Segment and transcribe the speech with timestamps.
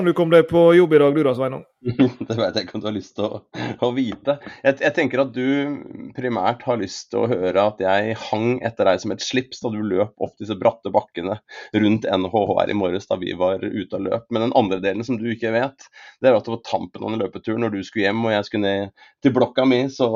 [0.00, 1.64] Hvordan du kom deg på jobb i dag du da, Sveinung?
[1.84, 3.40] det vet jeg ikke om du har lyst til å,
[3.84, 4.38] å vite.
[4.64, 8.88] Jeg, jeg, tenker at du primært har lyst til å høre at jeg hang etter
[8.88, 11.36] deg som et slips da du løp opp disse bratte bakkene
[11.84, 14.24] rundt NHHR i morges da vi var ute og løp.
[14.32, 15.90] Men den andre delen som du ikke vet,
[16.24, 18.48] det er at det var tampen av den løpeturen når du skulle hjem og jeg
[18.48, 20.08] skulle ned til blokka mi, så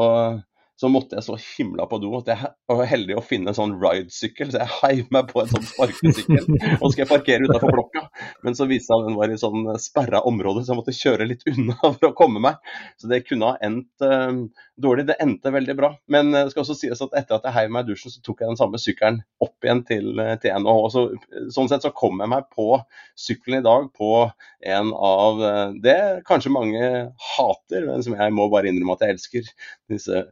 [0.81, 3.77] så måtte jeg så himla på do at jeg var heldig å finne en sånn
[3.79, 8.03] ride-sykkel, så jeg heiv meg på en sånn sparkesykkel og skal parkere utafor blokka.
[8.47, 10.97] Men så viste det seg at den var i sånn sperra område, så jeg måtte
[10.99, 12.75] kjøre litt unna for å komme meg.
[12.99, 14.35] Så det kunne ha endt uh,
[14.81, 15.07] dårlig.
[15.09, 15.91] Det endte veldig bra.
[16.11, 18.43] Men det skal også sies at etter at jeg heiv meg i dusjen, så tok
[18.43, 20.83] jeg den samme sykkelen opp igjen til, til NHH.
[20.95, 21.05] Så,
[21.55, 22.69] sånn sett så kom jeg meg på
[23.19, 24.11] sykkelen i dag på
[24.75, 25.45] en av
[25.85, 26.85] det kanskje mange
[27.35, 29.51] hater, men som jeg må bare innrømme at jeg elsker.
[29.93, 30.25] Disse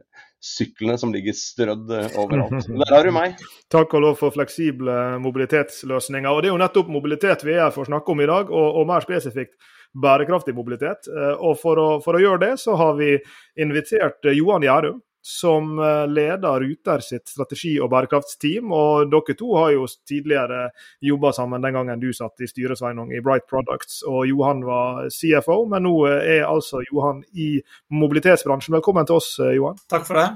[0.43, 2.67] syklene som ligger strødd eh, overalt.
[2.81, 3.39] Der har du meg.
[3.71, 6.29] Takk og lov for fleksible mobilitetsløsninger.
[6.29, 8.81] Og Det er jo nettopp mobilitet vi er for å snakke om i dag, og,
[8.81, 9.55] og mer spesifikt
[9.93, 11.07] bærekraftig mobilitet.
[11.07, 13.15] Eh, og for å, for å, gjøre det, så har vi
[13.61, 15.77] invitert eh, Johan Gjærum, som
[16.11, 18.73] leder Ruter sitt strategi- og bærekraftsteam.
[18.75, 20.65] Og dere to har jo tidligere
[20.99, 24.01] jobba sammen den gangen du satt i styret, Sveinung, i Bright Products.
[24.03, 27.53] Og Johan var CFO, men nå er altså Johan i
[27.95, 28.75] mobilitetsbransjen.
[28.75, 29.79] Velkommen til oss, Johan.
[29.87, 30.27] Takk for det.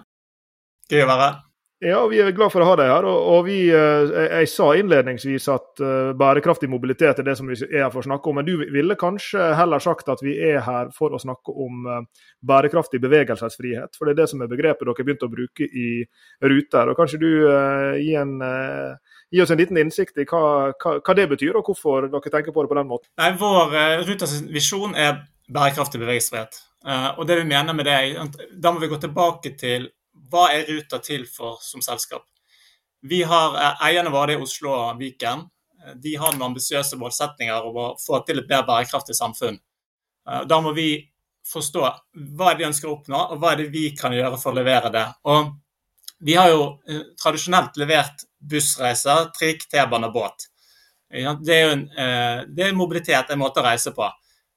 [0.88, 1.44] Gøy å være her.
[1.80, 3.06] Ja, vi er glad for å ha deg her.
[3.06, 7.84] og, vi, jeg, jeg, sa innledningsvis at uh, bærekraftig mobilitet er det som vi er
[7.84, 10.90] her for å snakke om, men du ville kanskje heller sagt at vi er her
[10.96, 12.00] for å snakke om uh,
[12.50, 13.94] bærekraftig bevegelsesfrihet.
[13.94, 15.92] For det er det som er begrepet dere begynte å bruke i
[16.42, 16.90] Ruter.
[16.90, 18.40] og Kanskje du uh, gi, en,
[19.30, 22.56] gi, oss en liten innsikt i hva, hva, hva, det betyr, og hvorfor dere tenker
[22.56, 23.12] på det på den måten?
[23.22, 26.58] Nei, Vår Ruters visjon er bærekraftig bevegelsesfrihet.
[27.20, 29.92] og det vi mener med det, Da må vi gå tilbake til
[30.32, 32.26] hva er Ruter til for som selskap?
[33.02, 37.70] Vi har eh, Eierne våre i Oslo og Viken eh, de har noen ambisiøse målsetninger
[37.70, 39.60] om å få til et mer bærekraftig samfunn.
[40.30, 40.90] Eh, da må vi
[41.48, 41.86] forstå
[42.36, 44.92] hva de ønsker å oppnå, og hva er det vi kan gjøre for å levere
[44.92, 45.06] det.
[45.32, 45.54] Og
[46.28, 46.66] vi har jo
[47.22, 50.48] tradisjonelt levert bussreiser, trikk, T-bane og båt.
[51.08, 51.86] Det er en,
[52.52, 54.10] det er mobilitet, en måte å reise på.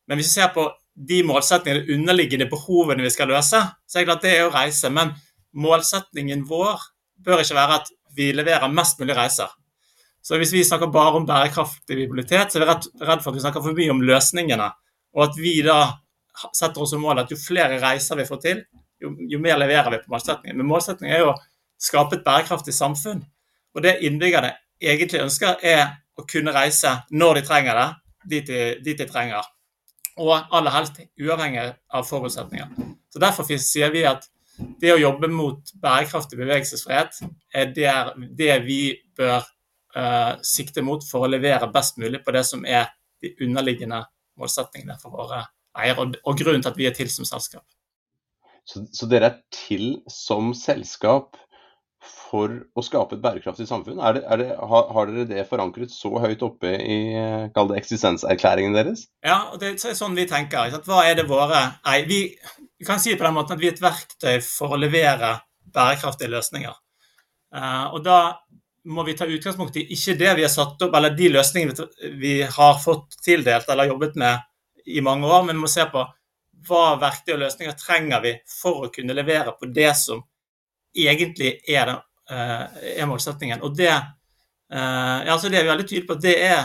[0.09, 0.65] Men hvis vi ser på
[0.95, 4.55] de målsetningene, de underliggende behovene vi skal løse, så er det klart det er å
[4.57, 4.91] reise.
[4.91, 5.13] Men
[5.57, 6.83] målsetningen vår
[7.25, 9.51] bør ikke være at vi leverer mest mulig reiser.
[10.23, 13.39] Så hvis vi snakker bare om bærekraftig mobilitet, så er vi redd, redd for at
[13.39, 14.69] vi snakker for mye om løsningene.
[15.17, 15.79] Og at vi da
[16.57, 18.65] setter oss som mål at jo flere reiser vi får til,
[19.01, 20.59] jo, jo mer leverer vi på målsettingen.
[20.59, 21.39] Men målsettingen er jo å
[21.81, 23.23] skape et bærekraftig samfunn.
[23.75, 25.87] Og det innbyggerne egentlig ønsker, er
[26.19, 27.89] å kunne reise når de trenger det,
[28.33, 29.47] dit de, dit de trenger.
[30.21, 32.75] Og aller helst uavhengig av forutsetninger.
[33.09, 34.29] Så Derfor sier vi at
[34.81, 37.21] det å jobbe mot bærekraftig bevegelsesfrihet
[37.57, 37.95] er det,
[38.39, 38.81] det vi
[39.19, 39.43] bør
[39.97, 42.91] uh, sikte mot for å levere best mulig på det som er
[43.21, 44.03] de underliggende
[44.41, 45.45] målsettingene for våre
[45.79, 47.67] eiere, og, og grunnen til at vi er til som selskap.
[48.65, 51.39] Så, så dere er til som selskap
[52.01, 54.01] for å skape et bærekraftig samfunn?
[54.01, 56.99] Er det, er det, har, har, dere det forankret så høyt oppe i
[57.55, 59.07] kall det eksistenserklæringen deres?
[59.27, 60.73] Ja, og det er sånn vi tenker.
[60.87, 61.67] Hva er det våre
[62.09, 62.23] vi,
[62.79, 65.37] vi, kan si på den måten at vi er et verktøy for å levere
[65.75, 66.77] bærekraftige løsninger.
[67.55, 68.21] Uh, og da
[68.91, 72.41] må vi ta utgangspunkt i ikke det vi har satt opp, eller de løsningene vi
[72.43, 74.47] har fått tildelt eller jobbet med
[74.87, 76.05] i mange år, men vi må se på
[76.69, 80.23] hva verktøy og løsninger trenger vi for å kunne levere på det som
[80.95, 82.03] egentlig er, den,
[82.33, 83.63] uh, er målsettingen.
[83.67, 83.93] Og det,
[84.71, 86.61] altså det er vi veldig tydelige på at det er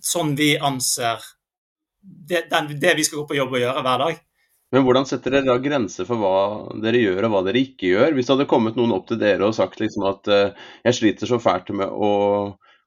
[0.00, 1.20] sånn vi anser
[2.00, 2.46] det,
[2.80, 4.22] det vi skal gå på jobb og gjøre hver dag.
[4.74, 6.36] Men hvordan setter dere da grenser for hva
[6.82, 8.16] dere gjør og hva dere ikke gjør?
[8.16, 11.30] Hvis det hadde kommet noen opp til dere og sagt liksom at uh, jeg sliter
[11.30, 12.10] så fælt med å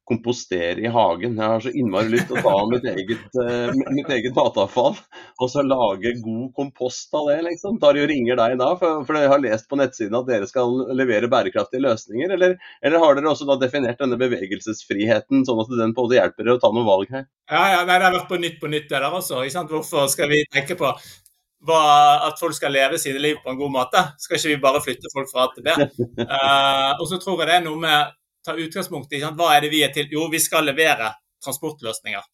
[0.07, 1.35] kompostere i hagen.
[1.35, 5.51] Jeg har så innmari lyst til å ta mitt eget, uh, mitt eget matavfall og
[5.51, 7.77] så lage god kompost av det, liksom.
[7.81, 10.47] Tar de og ringer deg da, for, for jeg har lest på nettsiden at dere
[10.49, 12.33] skal levere bærekraftige løsninger?
[12.37, 16.19] Eller, eller har dere også da definert denne bevegelsesfriheten, sånn at den på en måte
[16.19, 17.27] hjelper dere å ta noen valg her?
[17.51, 19.41] Ja, ja nei, Det har vært på Nytt på nytt det der også.
[19.67, 24.03] Hvorfor skal vi tenke på at folk skal leve sine liv på en god måte?
[24.21, 25.73] Skal ikke vi bare flytte folk fra A til B?
[26.21, 28.13] Uh, og så tror jeg det er noe med
[28.47, 30.09] ta utgangspunkt i hva er det vi er til.
[30.11, 31.11] Jo, vi skal levere
[31.43, 32.25] transportløsninger.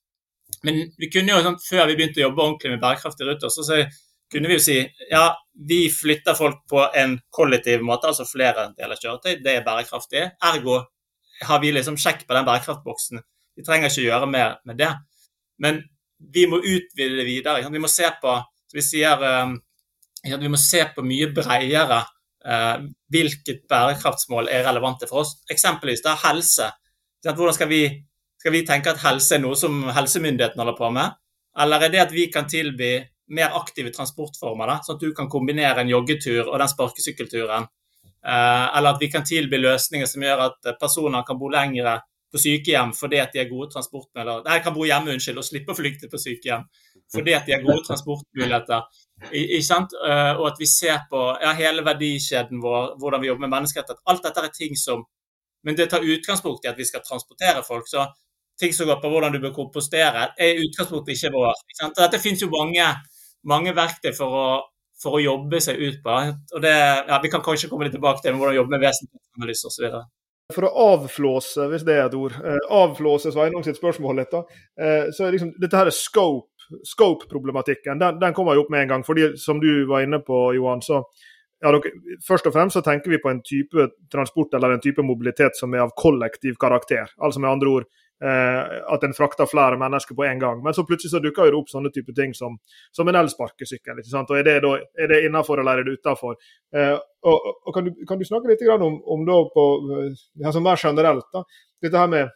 [0.63, 3.65] Men vi kunne jo, sant, før vi begynte å jobbe ordentlig med bærekraftige ruter, så,
[3.67, 3.81] så,
[4.33, 4.79] kunne vi jo si
[5.11, 5.27] ja,
[5.69, 9.35] vi flytter folk på en kollektiv måte, altså flere deler kjøretøy.
[9.45, 10.23] Det er bærekraftig.
[10.49, 10.79] Ergo
[11.43, 13.21] har vi liksom sjekk på den bærekraftboksen.
[13.53, 14.89] Vi trenger ikke gjøre mer med det.
[15.61, 15.83] Men
[16.33, 17.69] vi må utvide det videre.
[17.69, 18.39] Vi må se på
[18.73, 19.21] vi sier,
[20.25, 21.99] vi må se på mye bredere
[22.43, 25.37] hvilket bærekraftsmål er relevante for oss.
[25.51, 26.69] Eksempelvis da, helse.
[27.23, 27.83] Hvordan skal vi,
[28.41, 31.15] skal vi tenke at helse er noe som helsemyndighetene holder på med?
[31.63, 32.97] Eller er det at vi kan tilby
[33.33, 37.69] mer aktive transportformer, da, sånn at du kan kombinere en joggetur og den sparkesykkelturen?
[38.23, 42.01] Eller at vi kan tilby løsninger som gjør at personer kan bo lengre
[42.33, 44.43] på sykehjem fordi at de er gode transportmuligheter.
[44.49, 46.67] Nei, kan bo hjemme, unnskyld, og slippe å flykte på sykehjem
[47.13, 48.87] fordi at de har gode transportmuligheter.
[49.31, 49.93] Ikke sant?
[49.93, 54.03] Og at vi ser på ja, hele verdikjeden vår, hvordan vi jobber med menneskerettigheter.
[54.11, 55.05] Alt dette er ting som
[55.63, 57.87] Men det tar utgangspunkt i at vi skal transportere folk.
[57.87, 58.03] Så
[58.59, 61.61] ting som går på hvordan du bør kompostere, er i utgangspunktet ikke vår.
[61.69, 62.01] Ikke sant?
[62.01, 62.89] Dette finnes jo mange,
[63.49, 64.47] mange verktøy for å,
[65.01, 66.17] for å jobbe seg ut på.
[66.55, 66.75] Og det,
[67.09, 70.03] ja, Vi kan kanskje komme litt tilbake til hvordan jobbe med vesentlighetsanalyse osv.
[70.53, 74.43] For å avflåse, hvis det er et ord, eh, avflåse Sveinung sitt spørsmål litt, da,
[74.77, 76.52] eh, så er liksom, dette her er scope,
[76.87, 77.99] scope-problematikken.
[77.99, 79.05] Den, den, kommer jo opp med en gang.
[79.05, 81.03] fordi Som du var inne på, Johan, så
[81.63, 81.91] ja, dere,
[82.27, 85.73] Først og fremst så tenker vi på en type transport eller en type mobilitet som
[85.73, 87.09] er av kollektiv karakter.
[87.17, 87.91] Altså med andre ord
[88.23, 90.63] Eh, at en frakter flere mennesker på en gang.
[90.63, 92.55] Men så plutselig så dukker det opp sånne type ting som,
[92.95, 93.99] som en elsparkesykkel.
[93.99, 96.37] og Er det, da, er det innenfor eller er det utenfor?
[96.75, 96.93] Eh,
[97.27, 99.65] og, og kan, du, kan, du, snakke litt om, om på,
[100.45, 101.43] altså mer generelt, da,
[101.83, 102.31] dette her med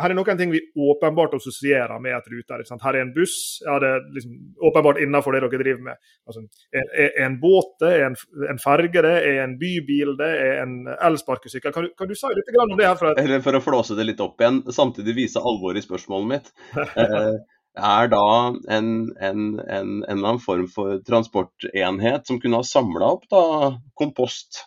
[0.00, 2.64] her er noen ting vi åpenbart assosierer med et Ruter.
[2.84, 4.34] Her er en buss, ja, det er liksom
[4.68, 6.00] åpenbart innenfor det dere driver med.
[6.28, 8.16] Altså, er, en båt det, er en,
[8.54, 11.74] en ferge det, er en bybil det, er en elsparkesykkel.
[11.76, 12.88] Kan, kan, du si litt om det?
[12.88, 12.98] her?
[13.00, 13.14] Fra...
[13.20, 16.54] Eller for å flåse det litt opp igjen, samtidig vise alvoret i spørsmålet mitt.
[17.02, 17.36] Eh,
[17.82, 18.26] er da
[18.68, 23.40] en, en, en, en, eller annen form for transportenhet som kunne ha samla opp da,
[23.98, 24.66] kompost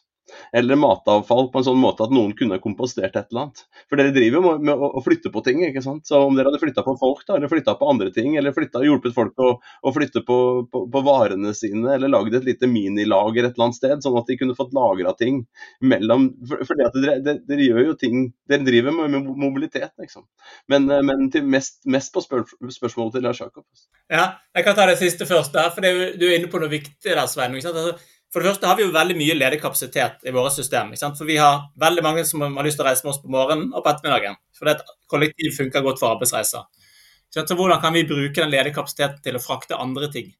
[0.55, 3.63] eller matavfall på en sånn måte at noen kunne kompostert et eller annet.
[3.89, 6.05] For dere driver jo med å, flytte på ting, ikke sant.
[6.07, 8.85] Så om dere hadde flytta på folk, da, eller flytta på andre ting, eller flyttet,
[8.85, 10.37] hjulpet folk å, å flytte på,
[10.71, 14.31] på, på, varene sine, eller lagd et lite minilager et eller annet sted, sånn at
[14.31, 15.43] de kunne fått lagra ting
[15.83, 18.15] mellom For, for det dere, dere, dere, gjør jo ting
[18.49, 20.25] Dere driver med, med mobilitet, liksom.
[20.71, 23.65] Men, eh, men mest, mest, på spør, spørsmålet til Lars Jakob.
[24.11, 25.53] Ja, jeg kan ta det siste først.
[25.53, 27.55] der, for Du er inne på noe viktig der, Svein.
[27.57, 27.95] Altså,
[28.35, 30.89] for det første har vi jo veldig mye ledig kapasitet i våre system.
[30.99, 33.69] For vi har veldig mange som har lyst til å reise med oss på morgenen
[33.71, 34.35] og på ettermiddagen.
[34.51, 36.65] For det kollektiv funker godt for arbeidsreiser.
[37.31, 40.33] Så hvordan kan vi bruke den ledige kapasiteten til å frakte andre ting?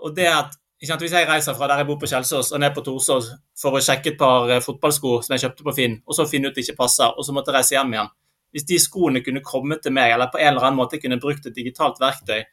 [0.00, 2.84] Og det at Hvis jeg reiser fra der jeg bor på Kjelsås og ned på
[2.86, 6.26] Torsås for å sjekke et par eh, fotballsko som jeg kjøpte på Finn, og så
[6.30, 8.12] finne ut det ikke passer, og så måtte jeg reise hjem igjen
[8.54, 11.50] Hvis de skoene kunne kommet til meg, eller på en eller annen måte kunne brukt
[11.50, 12.44] et digitalt verktøy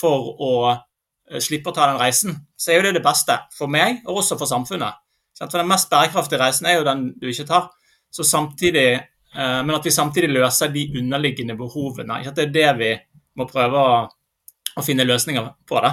[0.00, 0.50] for å
[1.36, 4.38] slipper å ta den reisen, så er jo det det beste for meg, og også
[4.40, 5.00] for samfunnet.
[5.38, 7.68] For Den mest bærekraftige reisen er jo den du ikke tar.
[8.10, 12.20] Så samtidig, eh, men at vi samtidig løser de underliggende behovene.
[12.20, 12.92] Ikke at Det er det vi
[13.36, 14.08] må prøve å,
[14.76, 15.80] å finne løsninger på.
[15.84, 15.92] det.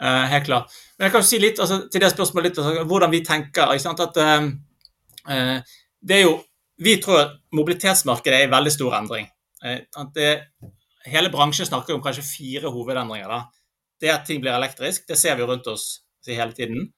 [0.00, 0.72] Eh, helt klart.
[0.98, 3.74] Men jeg kan si litt altså, til det spørsmålet litt, altså, hvordan vi tenker.
[3.74, 4.14] ikke sant, At,
[6.00, 6.40] det er jo,
[6.80, 9.26] Vi tror at mobilitetsmarkedet er i veldig stor endring.
[9.60, 10.46] At det,
[11.04, 13.28] hele bransjen snakker om kanskje fire hovedendringer.
[13.28, 13.42] da
[14.00, 16.88] det at ting blir elektrisk, det ser vi rundt oss hele tiden.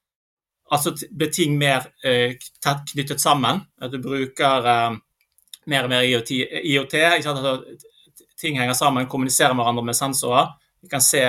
[0.72, 3.60] Altså blir ting mer eh, tett knyttet sammen.
[3.80, 4.98] At du bruker eh,
[5.72, 6.32] mer og mer IoT.
[6.62, 7.56] IoT altså,
[8.40, 10.54] ting henger sammen, kommuniserer med hverandre med sensorer.
[10.82, 11.22] Vi kan se,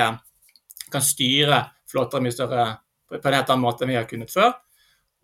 [0.91, 2.67] kan styre flåter mye større
[3.13, 4.53] på en helt annen måte enn vi har kunnet før.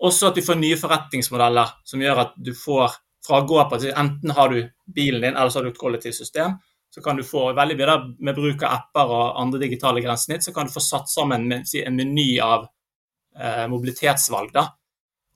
[0.06, 2.94] Også at du får nye forretningsmodeller som gjør at du får
[3.26, 4.60] fra å gå på Enten har du
[4.96, 6.56] bilen din, eller så har du et kollektivt system
[6.90, 10.54] så kan du få veldig mye med bruk av apper og andre digitale grensesnitt, så
[10.54, 12.66] kan du få satt sammen en meny av
[13.38, 14.54] eh, mobilitetsvalg.
[14.54, 14.66] da.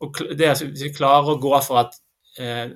[0.02, 2.00] Og det Hvis vi klarer å gå for at
[2.42, 2.74] eh,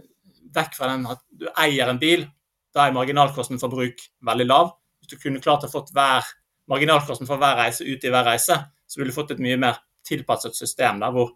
[0.54, 2.28] vekk fra den at du eier en bil,
[2.74, 4.72] da er marginalkosten for bruk veldig lav.
[5.02, 6.26] Hvis du kunne klart å fått hver
[6.70, 9.82] marginalkosten for hver reise ut i hver reise, så ville du fått et mye mer
[10.08, 11.34] tilpasset system der hvor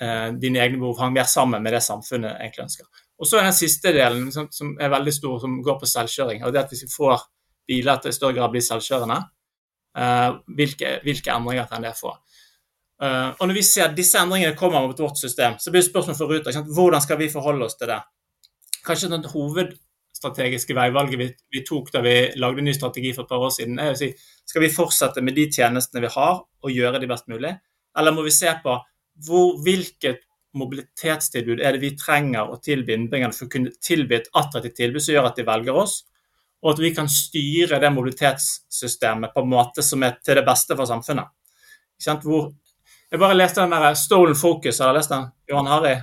[0.00, 2.99] eh, dine egne behov hang mer sammen med det samfunnet egentlig ønsker.
[3.20, 6.44] Og så er den siste delen, som, som, er veldig stor, som går på selvkjøring.
[6.44, 7.26] og det at Hvis vi får
[7.68, 9.18] biler til i større grad blir selvkjørende,
[10.00, 12.14] uh, hvilke, hvilke, endringer kan det få?
[13.02, 15.90] Uh, og Når vi ser at disse endringene kommer mot vårt system, så blir det
[15.90, 18.00] spørsmålet for Ruter hvordan skal vi forholde oss til det.
[18.86, 23.28] Kanskje det hovedstrategiske veivalget vi, vi, tok da vi lagde en ny strategi for et
[23.28, 24.14] par år siden, er å si
[24.48, 27.52] skal vi fortsette med de tjenestene vi har og gjøre de best mulig,
[27.96, 28.80] eller må vi se på
[29.26, 30.24] hvor, hvilket
[30.58, 35.04] mobilitetstilbud er det vi trenger å tilby innbyggerne for å kunne tilby et attraktivt tilbud
[35.04, 36.00] som gjør at de velger oss,
[36.60, 40.76] og at vi kan styre det mobilitetssystemet på en måte som er til det beste
[40.76, 41.30] for samfunnet.
[42.24, 42.50] Hvor,
[43.10, 45.28] jeg bare leste den der Stolen Focus, har du lest den?
[45.50, 45.96] Johan Harry?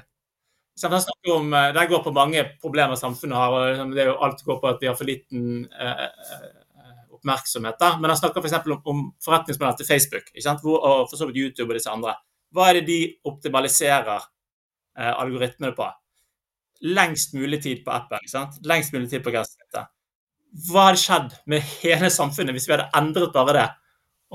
[0.82, 0.94] Den,
[1.34, 3.54] om, eh, den går på mange problemer samfunnet har.
[3.54, 6.54] og liksom, det er jo Alt går på at vi har for liten eh, eh
[7.18, 7.80] oppmerksomhet.
[7.80, 8.66] da, Men han snakker f.eks.
[8.66, 10.30] om, om forretningsmodellen til Facebook?
[10.62, 12.14] Hvor, og for så vidt YouTube og disse andre.
[12.54, 14.28] Hva er det de optimaliserer
[14.98, 15.88] eh, algoritmene på?
[16.82, 18.22] Lengst mulig tid på appen.
[18.22, 18.60] ikke sant?
[18.66, 19.90] Lengst mulig tid på gressnittet.
[20.68, 23.68] Hva hadde skjedd med hele samfunnet hvis vi hadde endret bare det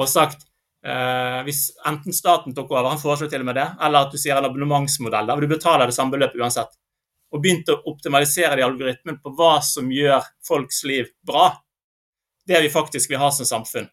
[0.01, 0.45] og sagt
[0.87, 4.21] eh, hvis enten staten tok over, han foreslår til og med det, eller at du
[4.21, 6.73] sier en abonnementsmodell der du betaler det samme beløpet uansett,
[7.33, 11.51] og begynte å optimalisere de algoritmene på hva som gjør folks liv bra,
[12.49, 13.89] det vi faktisk vil ha som samfunn.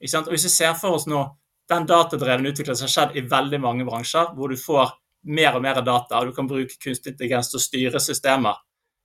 [0.00, 1.22] Og Hvis vi ser for oss nå
[1.70, 5.62] den datadrevne utviklingen som har skjedd i veldig mange bransjer, hvor du får mer og
[5.62, 8.60] mer data, og du kan bruke kunstig intelligens til å styre systemer.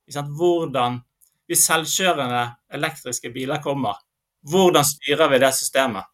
[0.06, 1.00] Hvordan,
[1.46, 2.42] Hvis selvkjørende
[2.74, 3.94] elektriske biler kommer,
[4.50, 6.04] hvordan styrer vi det systemet?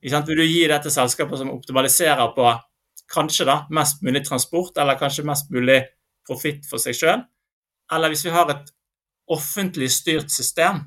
[0.00, 2.46] Vil du gi det til selskapet som optimaliserer på
[3.12, 5.82] kanskje da, mest mulig transport, eller kanskje mest mulig
[6.26, 7.24] profitt for seg sjøl?
[7.92, 8.72] Eller hvis vi har et
[9.30, 10.80] offentlig styrt system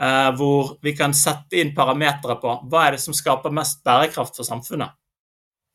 [0.00, 4.40] eh, hvor vi kan sette inn parametere på hva er det som skaper mest bærekraft
[4.40, 4.96] for samfunnet.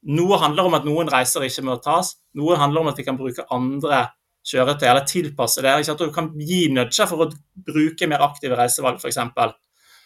[0.05, 3.17] Noe handler om at noen reiser ikke må tas, noe handler om at vi kan
[3.17, 4.03] bruke andre
[4.45, 5.73] kjøretøy, eller tilpasse det.
[5.81, 7.29] Ikke at du kan gi nudger for å
[7.65, 9.17] bruke mer aktive reisevalg, f.eks.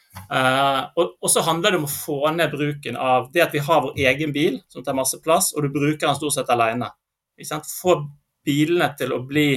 [0.09, 3.61] Uh, eh, og, så handler det om å få ned bruken av det at vi
[3.65, 6.89] har vår egen bil som tar masse plass, og du bruker den stort sett alene.
[7.67, 7.99] Få
[8.45, 9.51] bilene til å bli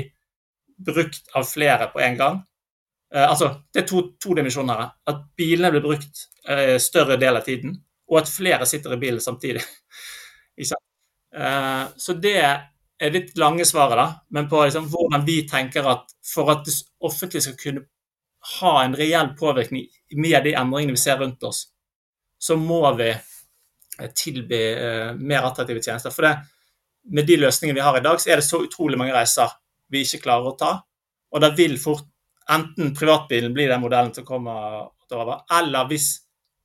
[0.83, 2.43] brukt av flere på en gang.
[3.15, 4.93] Uh, altså, Det er to, to, dimensjoner her.
[5.07, 7.79] At bilene blir brukt uh, større del av tiden,
[8.11, 9.63] og at flere sitter i bilen samtidig.
[10.61, 14.07] Uh, så det er litt lange svaret, da,
[14.37, 17.85] men på liksom, hvordan vi tenker at for at det offentlige skal kunne
[18.61, 19.87] ha en reell påvirkning
[20.19, 21.65] med de endringene vi ser rundt oss,
[22.39, 23.13] så må vi
[24.19, 24.61] tilby
[25.19, 26.11] mer attraktive tjenester.
[26.15, 26.33] For det,
[27.15, 29.51] med de løsningene vi har i dag, så er det så utrolig mange reiser
[29.93, 30.73] vi ikke klarer å ta.
[31.33, 32.07] Og da vil fort
[32.51, 36.07] enten privatbilen bli den modellen som kommer eller hvis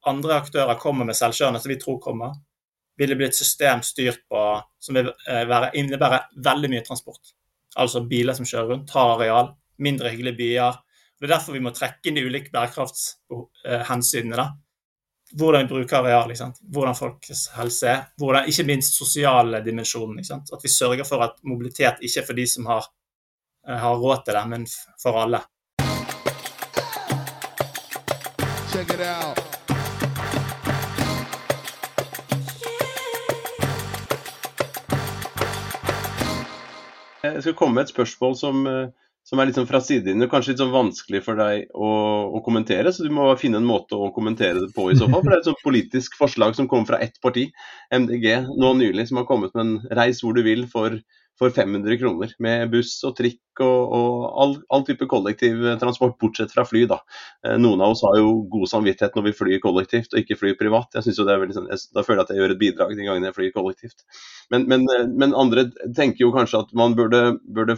[0.07, 2.37] andre aktører kommer med selvkjørende, som vi tror kommer,
[2.97, 4.43] vil det bli et system styrt på
[4.79, 7.33] som vil eh, være, innebære veldig mye transport.
[7.77, 9.51] Altså biler som kjører rundt, tar areal,
[9.83, 10.79] mindre hyggelige byer.
[11.17, 14.37] Det er derfor vi må trekke inn de ulike bærekraftshensynene.
[14.37, 14.47] da.
[15.37, 16.31] Hvordan vi bruker areal,
[16.71, 20.21] hvordan folks helse er, hvordan, ikke minst sosiale dimensjonen.
[20.21, 22.89] At vi sørger for at mobilitet ikke er for de som har,
[23.67, 24.65] eh, har råd til det, men
[25.01, 25.43] for alle.
[28.71, 29.56] Check it out.
[37.47, 38.89] Skal komme med et spørsmål som, eh,
[39.27, 41.91] som er litt sånn fra sidelinjen, kanskje litt sånn vanskelig for deg å,
[42.37, 42.93] å, kommentere.
[42.95, 45.19] Så du må finne en måte å kommentere det på i så fall.
[45.19, 47.49] For det er et sånt politisk forslag som kommer fra ett parti,
[47.91, 50.95] MDG, nå nylig, som har kommet med en 'reis hvor du vil' for
[51.39, 52.33] for 500 kroner.
[52.43, 56.83] Med buss og trikk og, og all, all, type kollektivtransport, bortsett fra fly.
[56.89, 56.99] Da
[57.45, 60.57] eh, Noen av oss har jo god samvittighet når vi flyr kollektivt og ikke flyr
[60.59, 60.93] privat.
[60.97, 62.95] Jeg synes jo det er veldig sånn, Da føler jeg at jeg gjør et bidrag
[62.95, 64.05] de gangene jeg flyr kollektivt.
[64.53, 65.67] Men, men, eh, men andre
[65.97, 67.77] tenker jo kanskje at man burde, burde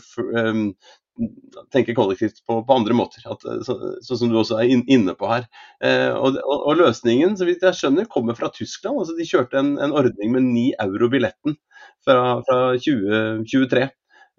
[1.74, 3.24] tenke kollektivt på, på andre måter.
[3.30, 5.48] At, eh, så, sånn som du også er inne på her.
[5.84, 9.02] Eh, og, og, løsningen, så vidt jeg skjønner, kommer fra Tyskland.
[9.02, 11.58] altså De kjørte en, en ordning med 9 euro billetten
[12.06, 13.90] fra, fra 2023.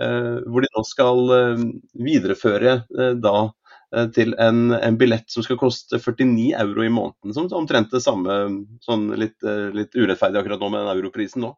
[0.01, 1.65] Eh, hvor de nå skal eh,
[2.07, 3.51] videreføre eh, da
[4.15, 7.33] til en, en, billett som skal koste 49 euro i måneden.
[7.35, 8.37] Som omtrent det samme,
[8.87, 9.43] sånn litt,
[9.75, 11.51] litt urettferdig akkurat nå med den europrisen nå.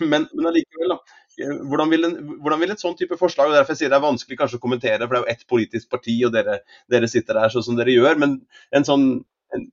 [0.00, 0.98] Men, men allikevel, da.
[1.38, 4.02] Hvordan vil, en, hvordan vil, et sånn type forslag, og derfor jeg sier det er
[4.02, 6.56] vanskelig kanskje å kommentere, for det er jo ett politisk parti, og dere,
[6.90, 8.40] dere sitter der sånn som dere gjør, men
[8.74, 9.04] en sånn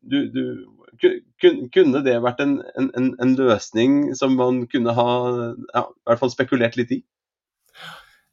[0.05, 0.43] du, du,
[1.41, 5.09] kunne det vært en, en, en, løsning som man kunne ha
[5.73, 7.01] ja, i hvert fall spekulert litt i?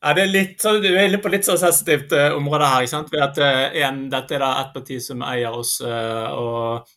[0.03, 2.85] Ja, det er litt, så Du er inne på litt så sensitivt uh, område her.
[2.85, 3.13] ikke sant?
[3.13, 5.77] Ved at uh, en, Dette er da ett parti som eier oss.
[5.83, 6.89] Uh, og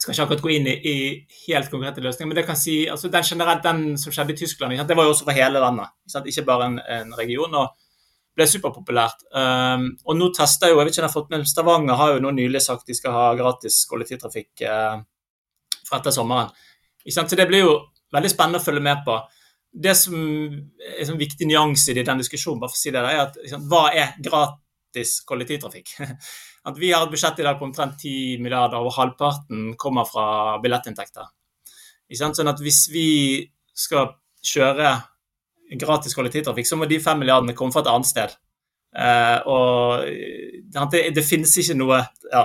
[0.00, 0.96] skal ikke akkurat gå inn i, i,
[1.44, 4.78] helt konkrete løsninger, men det kan si, altså den generelt, den som skjedde i Tyskland,
[4.88, 7.56] det var jo også for hele landet, ikke, ikke bare en, en, region.
[7.60, 7.76] og
[8.38, 9.24] ble superpopulært.
[9.34, 12.12] Um, og nå tester jo, jeg vet ikke om jeg har fått med Stavanger har
[12.14, 15.02] jo nå nylig sagt de skal ha gratis kollektivtrafikk uh,
[15.88, 16.52] fra etter sommeren.
[17.10, 17.74] Så det blir jo
[18.14, 19.18] veldig spennende å følge med på.
[19.70, 23.24] Det som er en viktig nyanse i den diskusjonen, bare for å si det, er
[23.26, 25.94] at hva er gratis kollektivtrafikk?
[26.68, 30.58] At vi har et budsjett i dag på omtrent 10 milliarder, og halvparten kommer fra
[30.60, 31.30] billettinntekter.
[32.18, 33.08] Sånn at hvis vi
[33.76, 34.12] skal
[34.44, 34.92] kjøre
[35.80, 38.38] gratis kollektivtrafikk, så må de 5 milliardene komme fra et annet sted.
[38.90, 42.40] Uh, og det, det, finnes ikke noe ja,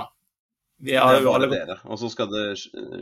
[0.78, 1.80] Vi har er jo alle dere.
[1.90, 2.44] Og så skal det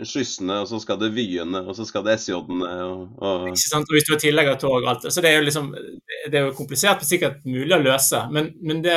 [0.09, 3.91] skyssene, og så skal det vyene, og så skal det SJ-ene og, og Ikke sant?
[3.91, 5.07] Og hvis du har tillegg av tog og alt.
[5.13, 8.25] Så det er jo liksom Det er jo komplisert, men sikkert mulig å løse.
[8.33, 8.97] Men, men det,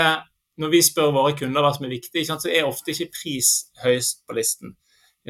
[0.57, 3.51] når vi spør våre kunder hva som er viktig, så er ofte ikke pris
[3.83, 4.73] høyest på listen.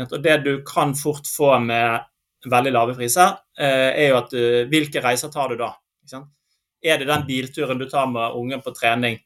[0.06, 2.06] Og det du kan fort få med
[2.48, 4.42] veldig lave priser, eh, er jo at du,
[4.72, 5.72] hvilke reiser tar du da?
[6.84, 9.18] Er det den bilturen du tar med ungen på trening?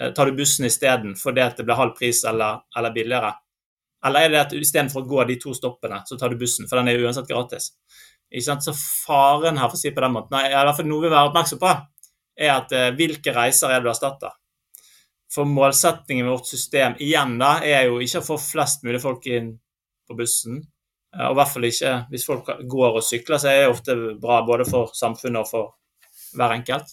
[0.00, 3.34] Eh, Tar du bussen isteden fordi at det blir halv pris eller, eller billigere?
[4.06, 6.76] Eller er det at istedenfor å gå de to stoppene, så tar du bussen, for
[6.78, 7.70] den er jo uansett gratis?
[8.34, 11.14] Så faren her, for å si på den måten, i hvert fall noe vi vil
[11.14, 11.74] være oppmerksom på,
[12.36, 14.34] er at eh, hvilke reiser er det du erstatter?
[15.32, 19.26] For målsettingen med vårt system igjen da, er jo ikke å få flest mulig folk
[19.26, 19.54] inn
[20.08, 20.60] på bussen.
[21.16, 23.96] eh, Og i hvert fall ikke hvis folk går og sykler, så er det ofte
[24.20, 25.74] bra både for samfunnet og for
[26.36, 26.92] hver enkelt.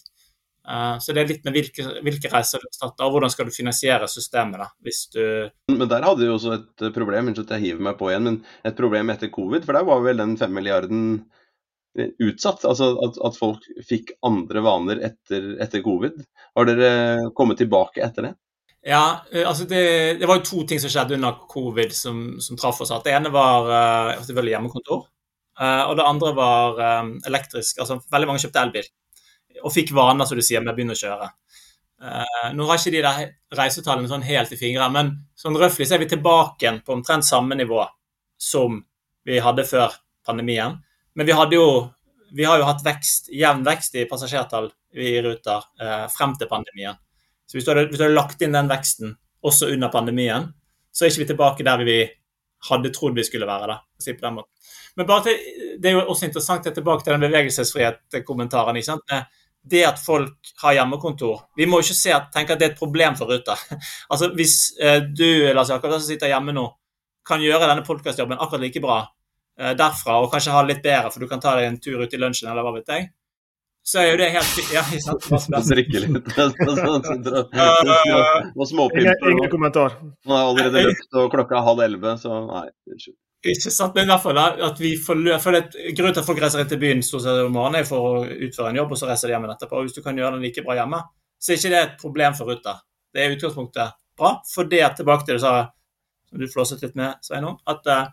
[0.68, 3.52] Eh, Så det er litt med hvilke, hvilke reiser du starter, og hvordan skal du
[3.54, 7.66] finansiere systemet da, hvis du Men der hadde vi også et problem, unnskyld at jeg
[7.68, 10.54] hiver meg på igjen, men et problem etter covid, for der var vel den fem
[10.54, 11.24] milliarden
[11.98, 12.64] utsatt.
[12.68, 16.22] Altså at, at folk fikk andre vaner etter, etter covid.
[16.56, 18.32] Har dere kommet tilbake etter det?
[18.82, 19.82] Ja, altså det,
[20.18, 22.90] det var jo to ting som skjedde under covid som, som traff oss.
[23.04, 25.04] Det ene var eh, selvfølgelig hjemmekontor,
[25.62, 26.80] og det andre var
[27.28, 27.78] elektrisk.
[27.84, 28.88] Altså veldig mange kjøpte elbil
[29.60, 31.28] og fikk vaner, som du sier, med å begynne å kjøre.
[32.02, 33.26] Uh, nå har ikke de der
[33.58, 37.58] reisetallene sånn helt i fingre, men sånn røftlig så er vi tilbake på omtrent samme
[37.58, 37.84] nivå
[38.42, 38.80] som
[39.28, 39.94] vi hadde før
[40.26, 40.80] pandemien.
[41.14, 41.66] Men vi hadde jo
[42.32, 46.96] vi har jo hatt vekst, jevn vekst i passasjertall i Ruter eh, frem til pandemien.
[47.46, 49.12] Så hvis du, hadde, hvis du hadde lagt inn den veksten
[49.44, 50.48] også under pandemien,
[50.92, 51.98] så er ikke vi tilbake der vi
[52.70, 53.74] hadde trodd vi skulle være.
[53.74, 54.44] da.
[54.96, 55.38] Men til,
[55.80, 58.76] det er jo også interessant det tilbake til den bevegelsesfrihet-kommentaren.
[58.76, 59.16] ikke sant?
[59.62, 62.78] Det at folk har hjemmekontor Vi må jo ikke se tenke at det er et
[62.78, 63.60] problem for Ruter.
[64.12, 66.70] altså Hvis eh, du Lars Jakob, som sitter hjemme nå,
[67.26, 69.04] kan gjøre denne podkastjobben akkurat like bra
[69.58, 72.14] derfra, og kanskje ha det litt bedre, for du kan ta deg en tur ut
[72.14, 73.10] i lunsjen, eller hva vet jeg,
[73.84, 74.60] så er jo det helt.
[74.76, 75.66] Ja, ikke sant?
[75.72, 76.30] Drikke litt.
[76.36, 79.30] Sånn, og- og Ingen, småpimper.
[79.32, 79.96] ingen og- kommentar.
[80.24, 83.16] Nå er allerede løpt, og klokka er halv elleve, så nei, unnskyld.
[83.42, 85.62] Ikke sant, men i hvert fall da, at vi får for det,
[85.98, 88.26] Grunnen til at folk reiser inn til byen stort sett om morgenen, er for å
[88.46, 89.80] utføre en jobb, og så reiser de hjem igjen etterpå.
[89.80, 91.00] Og Hvis du kan gjøre den like bra hjemme,
[91.42, 92.78] så er ikke det et problem for Ruter.
[93.12, 94.30] Det er i utgangspunktet bra.
[94.46, 95.54] For det tilbake til det du sa,
[96.30, 98.06] som du flåset litt med, Sveinung, at uh,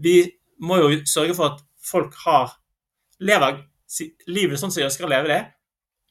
[0.00, 0.16] vi
[0.64, 2.54] må jo sørge for at folk har
[3.24, 3.62] lever
[4.26, 5.42] livet sånn som de ønsker å leve det,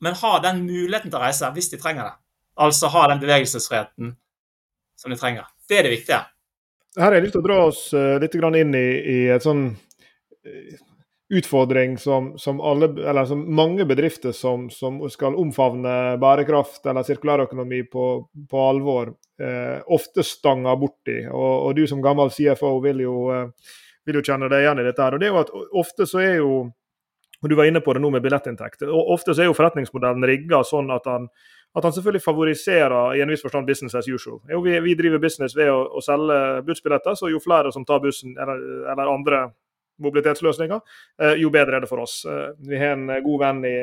[0.04, 2.16] men har den muligheten til å reise hvis de trenger det.
[2.64, 4.14] Altså ha den bevegelsesfriheten
[5.00, 5.48] som de trenger.
[5.68, 6.22] Det er det viktige.
[6.96, 9.66] Her har jeg lyst til å dra oss eh, litt inn i, i et sånn
[10.46, 10.76] eh,
[11.34, 17.84] utfordring som, som, alle, eller som mange bedrifter som, som skal omfavne bærekraft eller sirkulærøkonomi
[17.90, 18.10] på,
[18.50, 21.24] på alvor, eh, ofte stanger borti.
[21.32, 23.74] Og, og du som gammel CFO vil jo, eh,
[24.06, 25.02] vil jo kjenne deg igjen i dette.
[25.02, 25.52] her, og det er jo at
[25.84, 26.54] Ofte så er jo
[27.44, 28.88] og Du var inne på det nå med billettinntekter.
[28.88, 31.28] og Ofte så er jo forretningsmodellen rigga sånn at han
[31.76, 34.40] at han selvfølgelig favoriserer i en viss forstand business as usual.
[34.50, 38.02] Jo, vi, vi driver business ved å, å selge bussbilletter, så jo flere som tar
[38.04, 38.62] bussen eller,
[38.94, 39.40] eller andre
[40.04, 40.82] mobilitetsløsninger,
[41.22, 42.20] eh, jo bedre er det for oss.
[42.30, 43.78] Eh, vi har en god venn i,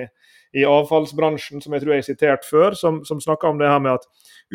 [0.61, 3.83] i avfallsbransjen som jeg tror jeg har sitert før, som, som snakker om det her
[3.83, 4.07] med at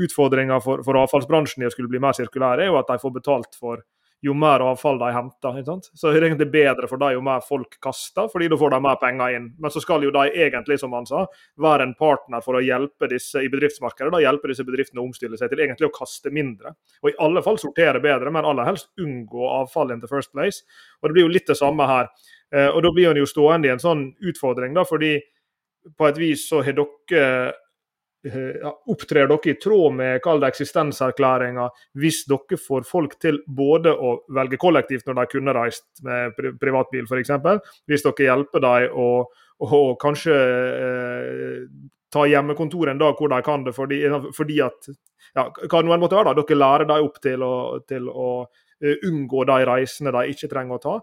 [0.06, 3.16] utfordringa for, for avfallsbransjen i å skulle bli mer sirkulær, er jo at de får
[3.20, 3.84] betalt for
[4.26, 5.60] jo mer avfall de henter.
[5.60, 5.90] ikke sant?
[5.94, 8.80] Så det er egentlig bedre for dem jo mer folk kaster, fordi da får de
[8.82, 9.48] mer penger inn.
[9.62, 11.26] Men så skal jo de egentlig, som han sa,
[11.62, 15.38] være en partner for å hjelpe disse i bedriftsmarkedet, da hjelpe disse bedriftene å omstille
[15.38, 16.74] seg til egentlig å kaste mindre.
[17.04, 20.64] Og i alle fall sortere bedre, men aller helst unngå avfall in the first place.
[21.02, 22.10] Og det blir jo litt det samme her.
[22.52, 25.20] Eh, Og da blir en jo stående i en sånn utfordring, da, fordi
[25.98, 27.54] på et vis så har dere
[28.26, 31.68] Opptrer dere i tråd med kall det eksistenserklæringa
[32.02, 36.56] hvis dere får folk til både å velge kollektivt når de kunne reist med pri
[36.58, 37.34] privatbil f.eks.,
[37.86, 39.10] hvis dere hjelper dem å,
[39.62, 41.60] å kanskje eh,
[42.14, 44.02] ta hjemmekontor en dag hvor de kan det, fordi,
[44.36, 44.90] fordi at
[45.36, 48.30] ja, hva noen måtte være, da, dere lærer dem opp til å, til å
[48.82, 50.96] eh, unngå de reisene de ikke trenger å ta.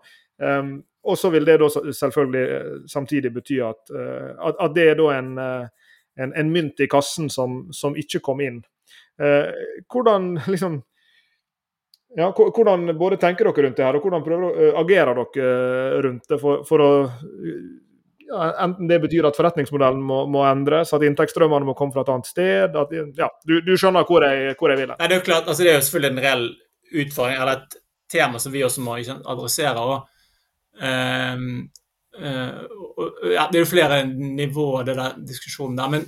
[0.43, 4.99] Um, og så vil det da selvfølgelig eh, samtidig bety at, at, at det er
[4.99, 5.33] da en,
[6.21, 8.63] en, en, mynt i kassen som, som ikke kom inn.
[9.21, 9.53] Eh,
[9.93, 10.83] hvordan liksom
[12.17, 16.37] ja, hvordan både tenker dere rundt det her, og hvordan prøver, agerer dere rundt det
[16.43, 16.91] for, for å
[18.33, 22.13] ja, Enten det betyr at forretningsmodellen må, må, endres, at inntektsstrømmene må komme fra et
[22.13, 24.93] annet sted at, ja, du, du, skjønner hvor jeg, hvor jeg vil?
[24.93, 26.47] Nei, Det er jo klart, altså det er jo selvfølgelig en reell
[27.03, 27.77] utfordring, eller et
[28.13, 29.81] tema som vi også må adressere.
[29.81, 30.09] og
[30.73, 31.69] Um,
[32.21, 35.93] ja, det er jo flere nivåer, i der diskusjonen der.
[35.95, 36.05] Men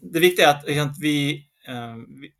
[0.00, 1.38] det, viktige er at sant, vi,
[1.68, 2.30] uh, vi,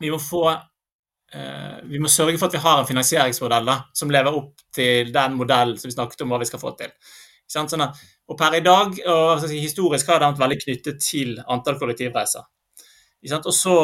[0.00, 4.12] vi, må få eh, vi må sørge for at vi har en finansieringsmodell da, som
[4.12, 6.94] lever opp til den modellen som vi snakket om hva vi skal få til.
[7.48, 11.36] Sånn at, og per i dag, og si, historisk, har det vært veldig knyttet til
[11.48, 12.44] antall kollektivreiser.
[13.38, 13.76] Og så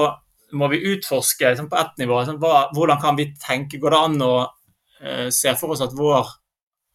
[0.54, 4.00] må vi utforske liksom, på ett nivå liksom, hva, hvordan kan vi tenke Går det
[4.06, 6.28] an å uh, se for oss at vår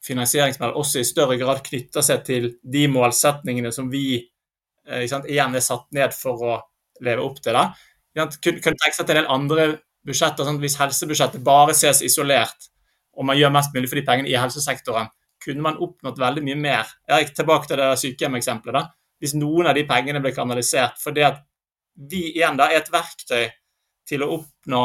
[0.05, 4.21] finansieringsmodell også i større grad knytter seg til de målsetningene som vi
[5.09, 6.55] sant, igjen er satt ned for å
[7.05, 7.55] leve opp til?
[7.55, 8.25] det?
[8.41, 9.67] Kunne tenke seg til en del andre
[10.07, 12.69] budsjetter, sånn hvis helsebudsjettet bare ses isolert,
[13.19, 15.12] og man gjør mest mulig for de pengene i helsesektoren,
[15.43, 16.89] kunne man oppnådd veldig mye mer.
[17.07, 18.75] Jeg gikk tilbake til det sykehjemeksempelet.
[18.75, 18.85] da.
[19.19, 21.41] Hvis noen av de pengene ble kanalisert fordi at
[22.09, 23.49] vi igjen da er et verktøy
[24.07, 24.83] til å oppnå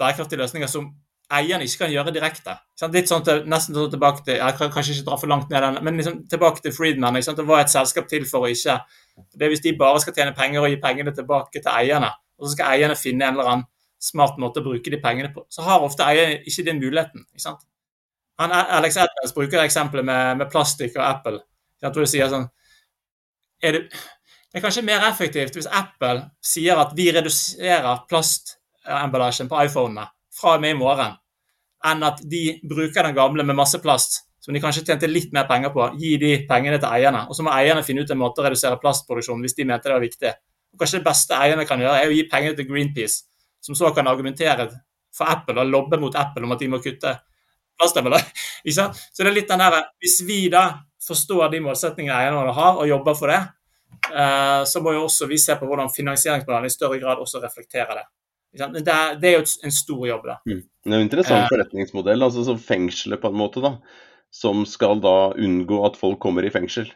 [0.00, 0.88] bærekraftige løsninger som
[1.36, 2.56] eierne ikke kan gjøre direkte.
[2.92, 5.82] Litt sånn til, nesten sånn tilbake til, Jeg kan kanskje ikke dra for langt ned
[5.82, 7.14] men liksom tilbake til Freedman.
[7.14, 8.80] Det var et selskap til for å ikke
[9.36, 12.46] det er Hvis de bare skal tjene penger og gi pengene tilbake til eierne, og
[12.46, 13.66] så skal eierne finne en eller annen
[14.00, 17.26] smart måte å bruke de pengene på, så har ofte eierne ikke den muligheten.
[17.36, 17.56] ikke?
[18.40, 21.42] Han, Alex Edmonds bruker eksempelet med, med plastikk og Apple.
[21.82, 22.48] Jeg tror de sier sånn
[23.60, 23.80] er det,
[24.50, 30.06] det er kanskje mer effektivt hvis Apple sier at vi reduserer plastemballasjen på iPhonene
[30.40, 31.18] fra og med i morgen,
[31.86, 35.46] enn at de bruker den gamle med masse plast, som de kanskje tjente litt mer
[35.48, 37.26] penger på, gi de pengene til eierne.
[37.28, 39.96] Og så må eierne finne ut en måte å redusere plastproduksjonen hvis de mente det
[39.96, 40.34] var viktig.
[40.74, 43.24] Og kanskje det beste eierne kan gjøre, er å gi penger til Greenpeace,
[43.64, 44.70] som så kan argumentere
[45.16, 47.16] for Apple og lobbe mot Apple om at de må kutte
[47.80, 48.30] plastemballasje.
[48.76, 50.66] Så det er litt den der Hvis vi da
[51.00, 53.40] forstår de målsettingene eierne har, og jobber for det,
[54.08, 58.00] Eh, så må jo også vi se på hvordan finansieringsmodellen i større grad også reflekterer
[58.00, 58.06] det.
[58.50, 60.38] Det er, det er jo en stor jobb, da.
[60.48, 60.62] Mm.
[60.66, 63.76] Det er jo interessant uh, forretningsmodell, altså som fengselet på en måte, da.
[64.34, 66.90] Som skal da unngå at folk kommer i fengsel.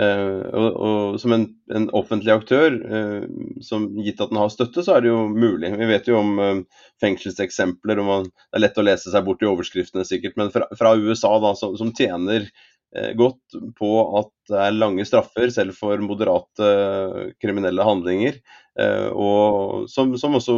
[0.00, 3.24] Uh, og, og, Som en, en offentlig aktør, uh,
[3.64, 5.72] som gitt at den har støtte, så er det jo mulig.
[5.80, 6.64] Vi vet jo om
[7.00, 10.68] fengselseksempler, og man, det er lett å lese seg bort i overskriftene sikkert, men fra,
[10.76, 12.48] fra USA da, som, som tjener
[12.90, 18.40] Eh, godt på at det er lange straffer selv for moderate eh, kriminelle handlinger.
[18.80, 20.56] Eh, og som, som også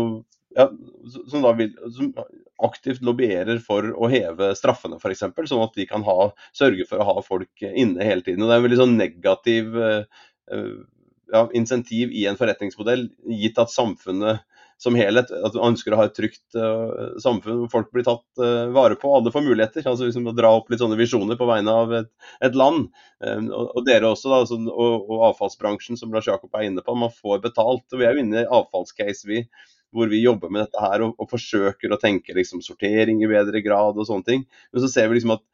[0.56, 0.68] ja,
[1.30, 2.12] som, vil, som,
[2.62, 5.24] aktivt lobbyerer for å heve straffene, f.eks.
[5.50, 8.44] Sånn at de kan ha, sørge for å ha folk inne hele tiden.
[8.44, 9.78] Og Det er en veldig sånn negativ
[11.32, 13.06] ja, insentiv i en forretningsmodell,
[13.40, 14.44] gitt at samfunnet
[14.82, 15.30] som helhet.
[15.30, 18.96] At man ønsker å ha et trygt uh, samfunn hvor folk blir tatt uh, vare
[18.98, 19.10] på.
[19.14, 19.84] Alle får muligheter.
[19.86, 22.10] altså liksom Å dra opp litt sånne visjoner på vegne av et,
[22.42, 22.88] et land.
[23.22, 26.82] Um, og, og, dere også, da, så, og, og, avfallsbransjen, som Lars Jakob er inne
[26.84, 26.96] på.
[26.98, 27.86] Man får betalt.
[27.92, 29.44] og Vi er jo inne i avfallscase, vi.
[29.92, 33.60] Hvor vi jobber med dette her og, og forsøker å tenke liksom, sortering i bedre
[33.62, 34.46] grad og sånne ting.
[34.72, 35.46] Men så ser vi liksom at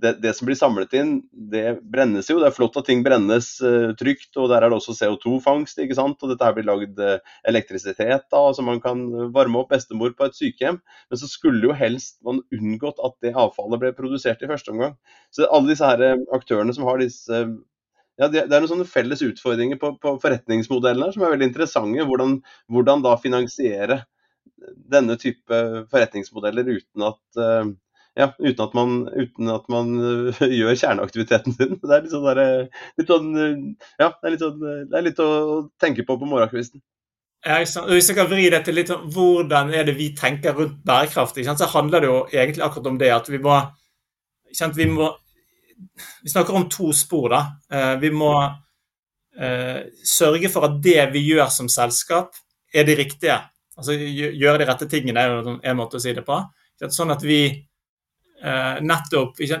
[0.00, 2.38] det, det, som blir samlet inn, det brennes jo.
[2.40, 5.80] Det er flott at ting brennes uh, trygt, og der er det også CO2-fangst.
[5.82, 6.20] ikke sant?
[6.22, 9.02] Og dette her blir lagd uh, elektrisitet da, så man kan
[9.34, 10.80] varme opp bestemor på et sykehjem.
[11.10, 14.96] Men så skulle jo helst man unngått at det avfallet ble produsert i første omgang.
[15.34, 17.42] Så alle disse her uh, aktørene som har disse
[18.20, 22.04] ja, det, er noen sånne felles utfordringer på, på forretningsmodellene som er veldig interessante.
[22.08, 24.02] Hvordan, hvordan da finansiere
[24.92, 27.40] denne type forretningsmodeller uten at
[28.20, 31.76] ja, uten at man, uten at man uh, gjør kjerneaktiviteten sin.
[31.80, 33.58] Det er litt sånn, der, eh, litt sånn eh,
[34.02, 35.30] Ja, det er litt, sånn, det er litt å
[35.80, 36.82] tenke på på morgenkvisten.
[37.46, 37.56] Ja,
[37.88, 41.68] Hvis jeg kan vri dette litt sånn, hvordan er det vi tenker rundt bærekraft, så
[41.72, 43.56] handler det jo egentlig akkurat om det at vi må,
[44.76, 45.08] vi må
[46.20, 47.96] Vi snakker om to spor, da.
[47.96, 52.36] Vi må uh, sørge for at det vi gjør som selskap,
[52.74, 53.38] er det riktige.
[53.80, 56.36] Altså gjøre de rette tingene, er en måte å si det på.
[56.88, 57.60] Sånn at vi eh,
[58.40, 59.60] nettopp ikke,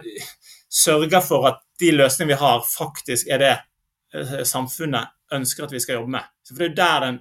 [0.70, 3.52] sørger for at de løsningene vi har, faktisk er det
[4.14, 6.32] eh, samfunnet ønsker at vi skal jobbe med.
[6.42, 7.20] Så for Det er jo der den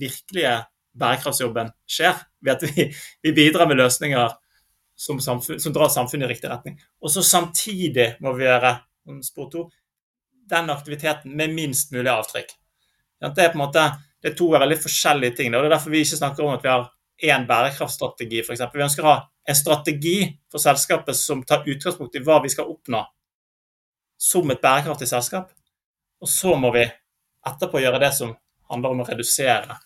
[0.00, 0.54] virkelige
[0.98, 2.88] bærekraftsjobben skjer, ved at vi,
[3.22, 4.34] vi bidrar med løsninger
[4.98, 6.78] som, samfunn, som, drar samfunnet i riktig retning.
[7.02, 8.74] Og så samtidig må vi gjøre
[9.24, 9.68] spor to,
[10.48, 12.52] den aktiviteten med minst mulig avtrykk.
[13.20, 13.84] Det er på en måte,
[14.22, 15.54] det to veldig forskjellige ting.
[15.54, 16.88] og Det er derfor vi ikke snakker om at vi har
[17.28, 18.64] én bærekraftstrategi, f.eks.
[18.74, 22.68] Vi ønsker å ha en strategi for selskapet som tar utgangspunkt i hva vi skal
[22.68, 23.00] oppnå
[24.20, 25.48] som et bærekraftig selskap.
[26.20, 26.84] Og så må vi
[27.48, 28.34] etterpå gjøre det som
[28.68, 29.78] handler om å redusere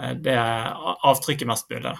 [0.00, 1.92] eh, det avtrykket mest mulig.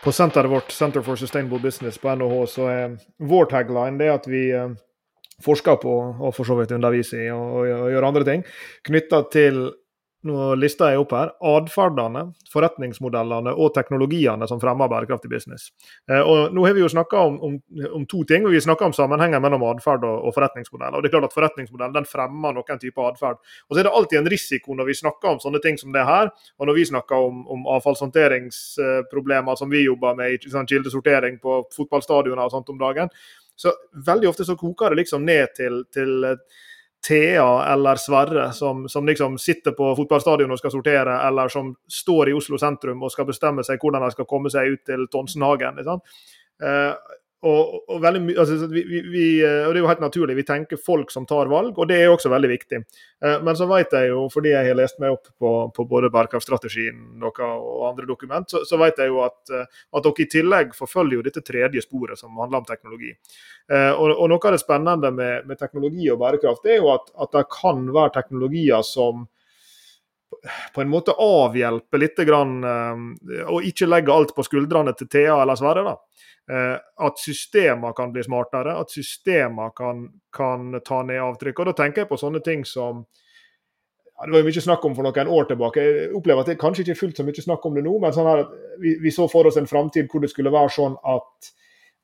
[0.00, 4.30] På senteret vårt, Center for Sustainable Business på NHH, så er vår tagline det at
[4.30, 4.70] vi eh,
[5.44, 8.44] forsker på, og for så vidt underviser i, og, og, og gjør andre ting,
[8.88, 9.62] knytta til
[10.28, 15.70] nå lister jeg opp her, atferdene, forretningsmodellene og teknologiene som fremmer bærekraftig business.
[16.10, 17.54] Eh, og Nå har vi jo snakka om, om,
[17.88, 18.44] om, to ting.
[18.52, 20.92] Vi snakka om sammenhengen mellom atferd og, og forretningsmodell.
[20.94, 23.40] og det er klart at Forretningsmodellen den fremmer noen type atferd.
[23.68, 26.04] Og så er det alltid en risiko når vi snakker om sånne ting som det
[26.04, 26.28] her,
[26.60, 32.44] og når vi snakker om, om avfallshåndteringsproblemer som vi jobber med i kildesortering på fotballstadioner
[32.44, 33.08] og sånt om dagen.
[33.60, 33.72] Så
[34.06, 36.24] veldig ofte så koker det liksom ned til, til
[37.06, 42.30] Thea eller Sverre som, som, liksom sitter på fotballstadion og skal sortere, eller som står
[42.30, 45.80] i Oslo sentrum og skal bestemme seg hvordan de skal komme seg ut til Tonsenhagen.
[45.80, 46.92] Eh,
[47.40, 50.80] og, og, veldig, altså, vi, vi, eh, og Det er jo helt naturlig, vi tenker
[50.80, 52.80] folk som tar valg, og det er også veldig viktig.
[53.24, 56.10] Eh, men så vet jeg jo, fordi jeg har lest meg opp på, på både
[56.12, 57.40] bærekraftstrategien og
[57.88, 61.24] andre dokument, så, så vet jeg jo at, eh, at, dere i tillegg forfølger jo
[61.30, 63.14] dette tredje sporet som handler om teknologi.
[63.70, 67.36] Og, og Noe av det spennende med, med teknologi og bærekraft er jo at, at
[67.36, 69.28] det kan være teknologier som
[70.74, 72.60] på en måte avhjelpe litt, grann,
[73.50, 75.82] og ikke legge alt på skuldrene til Thea eller Sverre.
[75.84, 75.96] da.
[76.50, 81.60] Eh, at systemer kan bli smartere, at systemer kan, kan, ta ned avtrykk.
[81.60, 85.06] Og Da tenker jeg på sånne ting som ja, Det var mye snakk om for
[85.06, 85.84] noen år tilbake.
[85.84, 88.16] Jeg opplever at det kanskje ikke er fullt så mye snakk om det nå, men
[88.16, 88.42] sånn her,
[88.82, 91.52] vi, vi, så for oss en framtid hvor det skulle være sånn at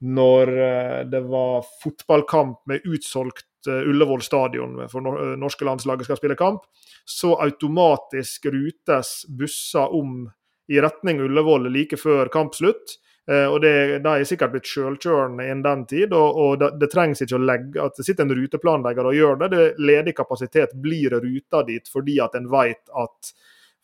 [0.01, 6.37] når eh, det var fotballkamp med utsolgt uh, Ullevål stadion for norske landslaget skal spille
[6.39, 6.67] kamp,
[7.05, 10.27] så automatisk rutes busser om
[10.69, 12.99] i retning Ullevål like før kampslutt.
[13.27, 17.25] Og det, De er sikkert blitt sjølkjørende innen den tid, og, og det, det, trengs
[17.25, 19.49] ikke å legge at det sitter en ruteplanlegger og gjør det.
[19.51, 23.33] det ledig kapasitet blir ruta dit fordi at en vet at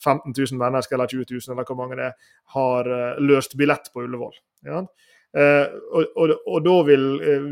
[0.05, 4.07] 15 000 mennesker eller 20 000 eller hvor mange det er, har løst billett på
[4.07, 4.39] Ullevål.
[4.71, 4.85] Ja?
[5.33, 5.65] Uh,
[5.97, 7.05] og, og, og, da vil,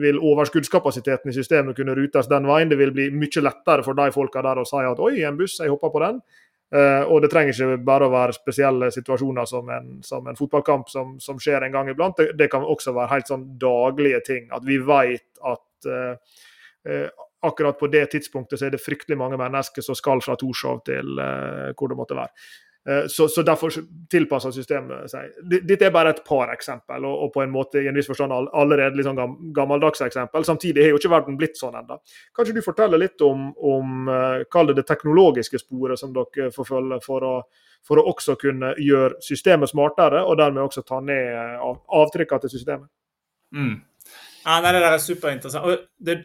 [0.03, 2.69] vil, overskuddskapasiteten i systemet kunne rutes den veien.
[2.69, 5.57] Det vil bli mye lettere for de folka der å si at oi, en buss,
[5.63, 6.21] jeg hopper på den.
[6.71, 10.93] Uh, og det trenger ikke bare å være spesielle situasjoner som en, som en fotballkamp
[10.93, 12.21] som, som, skjer en gang iblant.
[12.21, 14.47] Det, det, kan også være helt sånn daglige ting.
[14.55, 16.45] At vi vet at uh,
[16.87, 20.83] uh, akkurat på det tidspunktet så er det fryktelig mange mennesker som skal fra Torshov
[20.85, 22.29] til hvor det måtte være.
[22.89, 23.73] Eh, så, så, derfor
[24.11, 25.35] tilpasser systemet seg.
[25.69, 28.33] Dette er bare et par eksempel, og, og på en måte i en viss forstand
[28.33, 30.47] allerede litt sånn gammeldagse eksempel.
[30.49, 31.99] Samtidig har jo ikke verden blitt sånn ennå.
[32.37, 37.05] Kanskje du forteller litt om, om eh, kall det det teknologiske sporet som dere forfølger,
[37.05, 37.35] for å,
[37.87, 42.47] for å også kunne gjøre systemet smartere, og dermed også ta ned eh, av, avtrykkene
[42.47, 42.89] til systemet?
[43.53, 43.77] Mm.
[44.41, 45.69] Ja, Det der er superinteressant.
[45.69, 46.23] Og det,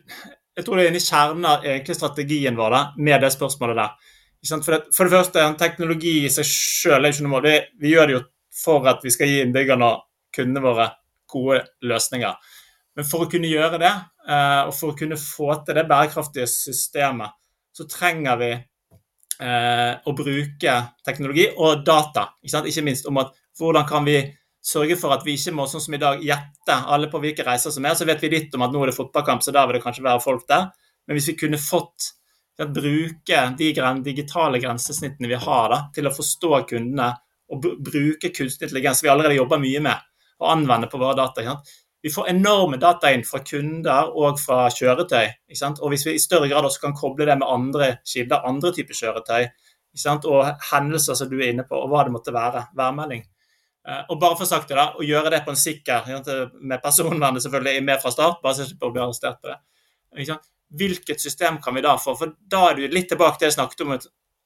[0.56, 4.14] jeg tror det er inni kjernen av egentlig strategien vår da, med det spørsmålet der.
[4.46, 7.48] For det, for det, første, teknologi i seg selv er ikke noe mål.
[7.82, 8.22] Vi gjør det jo
[8.56, 10.06] for at vi skal gi innbyggerne og
[10.36, 10.90] kundene våre
[11.32, 12.54] gode løsninger.
[12.96, 13.92] Men for å kunne gjøre det,
[14.30, 17.36] eh, og for å kunne få til det bærekraftige systemet,
[17.76, 22.30] så trenger vi eh, å bruke teknologi og data.
[22.46, 24.20] Ikke, ikke minst om at hvordan kan vi
[24.66, 27.74] sørge for at vi ikke må sånn som i dag gjette alle på hvilke reiser
[27.74, 27.98] som er.
[27.98, 30.06] Så vet vi litt om at nå er det fotballkamp, så da vil det kanskje
[30.08, 30.72] være folk der.
[31.06, 32.16] Men hvis vi kunne fått
[32.58, 33.72] bruke de
[34.04, 37.10] digitale grensesnittene vi har da, til å forstå kundene
[37.52, 40.06] og bruke kunstig intelligens vi allerede jobber mye med,
[40.42, 41.42] og anvende på våre data.
[41.42, 41.74] Ikke sant?
[42.06, 45.32] Vi får enorme data inn fra kunder og fra kjøretøy.
[45.50, 45.80] Ikke sant?
[45.82, 49.00] Og hvis vi i større grad også kan koble det med andre kilder, andre typer
[49.00, 49.48] kjøretøy,
[49.96, 50.28] ikke sant?
[50.30, 53.26] og hendelser som du er inne på, og hva det måtte være, værmelding.
[53.88, 56.10] Eh, og bare for sagt det da, Å gjøre det på en sikker
[56.62, 59.60] med personvernet selvfølgelig med fra start, bare så ikke bli arrestert på det
[60.74, 62.16] hvilket system kan vi da få?
[62.18, 63.96] For da er du litt tilbake til det jeg snakket om.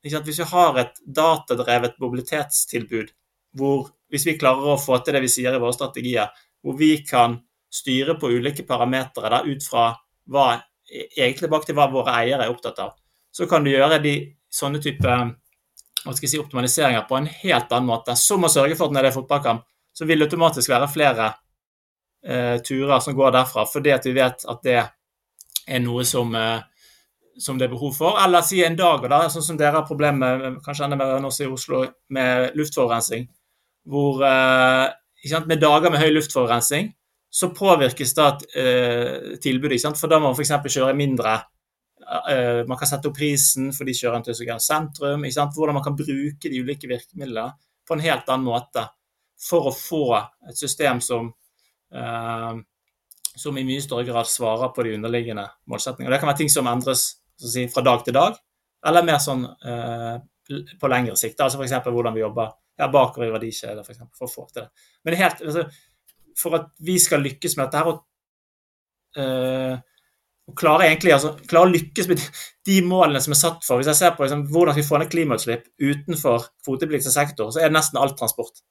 [0.04, 3.12] Hvis vi har et datadrevet mobilitetstilbud,
[3.58, 6.32] hvor hvis vi klarer å få til det vi sier i våre strategier,
[6.64, 7.38] hvor vi kan
[7.70, 9.92] styre på ulike parametere ut fra
[10.30, 10.48] hva,
[10.90, 12.96] egentlig tilbake til hva våre eiere er opptatt av,
[13.32, 14.16] så kan du gjøre de
[14.50, 15.18] sånne type
[16.18, 18.16] si, optimaliseringer på en helt annen måte.
[18.18, 21.28] Som å sørge for at når det er fotballkamp, så vil det automatisk være flere
[22.26, 24.80] eh, turer som går derfra, fordi at vi vet at det
[25.70, 26.62] er noe som, eh,
[27.40, 28.20] som, det er behov for.
[28.24, 31.42] Eller si en dag, da, sånn som dere har problemer kanskje enda mer enn oss
[31.44, 31.84] i Oslo,
[32.16, 33.28] med luftforurensning.
[33.90, 34.88] Hvor eh,
[35.46, 36.94] Med dager med høy luftforurensning
[37.30, 39.82] så påvirkes da eh, tilbudet.
[40.00, 40.54] For da må man f.eks.
[40.74, 41.36] kjøre mindre.
[42.32, 45.26] Eh, man kan sette opp prisen for de kjørerne til sentrum.
[45.28, 47.52] Hvordan man kan bruke de ulike virkemidlene
[47.86, 48.86] på en helt annen måte
[49.40, 50.04] for å få
[50.50, 51.30] et system som
[51.94, 52.54] eh,
[53.40, 56.12] som i mye større grad svarer på de underliggende målsettingene.
[56.14, 57.06] Det kan være ting som endres
[57.40, 58.40] si, fra dag til dag,
[58.90, 60.16] eller mer sånn eh,
[60.80, 61.40] på lengre sikt.
[61.44, 61.78] Altså F.eks.
[61.88, 64.88] hvordan vi jobber ja, bakover i verdikjeder for, eksempel, for å få til det.
[65.06, 65.66] Men helt, altså,
[66.40, 68.02] for at vi skal lykkes med dette her, og,
[69.20, 69.76] eh,
[70.50, 72.24] og klare, egentlig altså, klare, å lykkes med
[72.70, 75.12] de målene som er satt for Hvis jeg ser på liksom, hvordan vi får ned
[75.14, 78.64] klimautslipp utenfor kvotepliktig sektor, så er det nesten alt transport.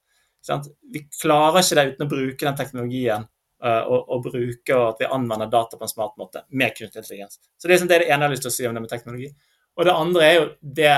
[0.48, 3.26] Vi klarer ikke det uten å bruke den teknologien
[3.58, 7.40] og, og, bruke og at vi anvender data på en smart måte med kunstig intelligens.
[7.58, 8.82] Så Det er, liksom, det, det ene jeg har lyst til å si om det
[8.84, 9.30] med teknologi.
[9.78, 10.44] Og det andre er jo
[10.78, 10.94] det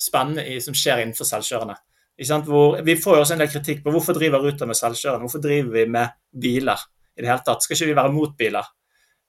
[0.00, 1.76] spennende i, som skjer innenfor selvkjørende.
[2.46, 5.42] Hvor, vi får jo også en del kritikk på hvorfor driver Ruter med selvkjørende, hvorfor
[5.42, 6.14] driver vi med
[6.44, 6.84] biler
[7.16, 7.64] i det hele tatt?
[7.64, 8.68] Skal ikke vi være mot biler?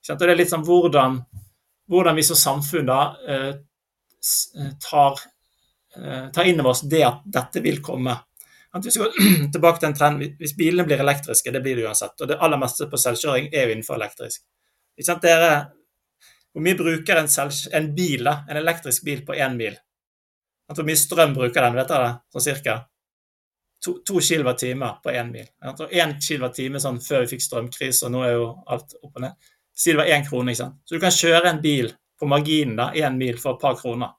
[0.06, 1.18] Og det er litt sånn hvordan,
[1.90, 5.18] hvordan vi som samfunn da eh, eh, tar,
[5.98, 8.14] eh, tar inn over oss det at dette vil komme.
[8.82, 9.16] Hvis vi går
[9.54, 12.60] tilbake til en trend, hvis bilene blir elektriske, det blir det uansett, og det aller
[12.60, 14.44] meste på selvkjøring er jo innenfor elektrisk.
[15.22, 15.50] Dere,
[16.52, 19.76] hvor mye bruker en, selv, en bil, en elektrisk bil på én mil?
[20.72, 22.12] Hvor mye strøm bruker den, vet dere?
[22.32, 22.78] Sånn cirka?
[23.84, 25.46] To, to kilowatt-time på én mil.
[25.62, 29.52] Én kilowatt-time sånn før vi fikk strømkrise, og nå er jo alt opp og ned.
[29.76, 30.80] Si det var én krone, ikke sant.
[30.88, 34.16] Så du kan kjøre en bil på marginen da, én mil for et par kroner.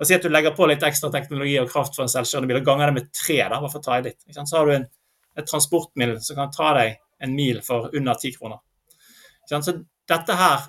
[0.00, 2.62] Og Si at du legger på litt ekstra teknologi og kraft for en selvkjørende bil,
[2.62, 4.22] og ganger det med tre, da, bare for å ta i litt.
[4.32, 4.86] Så har du en,
[5.36, 8.62] et transportmiddel som kan ta deg en mil for under ti kroner.
[9.44, 9.74] Så
[10.08, 10.64] dette her,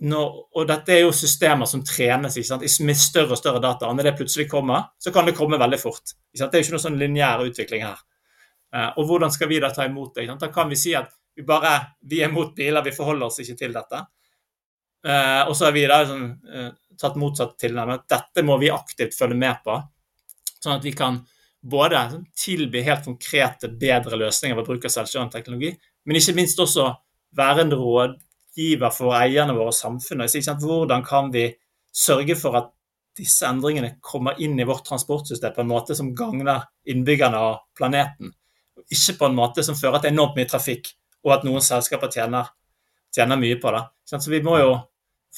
[0.00, 2.38] når, og dette er jo systemer som trenes
[2.80, 3.90] med større og større data.
[3.92, 6.14] Når det plutselig kommer, så kan det komme veldig fort.
[6.32, 8.00] Det er jo ikke noe sånn lineær utvikling her.
[8.72, 10.30] Eh, og hvordan skal vi da ta imot det?
[10.40, 11.74] Da kan vi si at vi bare
[12.08, 14.00] vi er mot biler, vi forholder oss ikke til dette.
[15.00, 16.26] Uh, og så er vi da sånn,
[17.00, 18.02] tatt motsatt tilnærming.
[18.10, 19.76] Dette må vi aktivt følge med på,
[20.60, 21.20] sånn at vi kan
[21.60, 22.00] både
[22.38, 25.74] tilby helt konkrete, bedre løsninger ved bruk av selvkjørende teknologi,
[26.08, 26.88] men ikke minst også
[27.36, 30.36] være en rådgiver for eierne våre og samfunnet.
[30.62, 31.50] Hvordan kan vi
[31.92, 32.70] sørge for at
[33.18, 38.32] disse endringene kommer inn i vårt transportsystem på en måte som gagner innbyggerne og planeten,
[38.90, 40.92] ikke på en måte som fører til enormt mye trafikk
[41.26, 42.48] og at noen selskaper tjener,
[43.12, 43.82] tjener mye på det.
[44.08, 44.70] Så vi må jo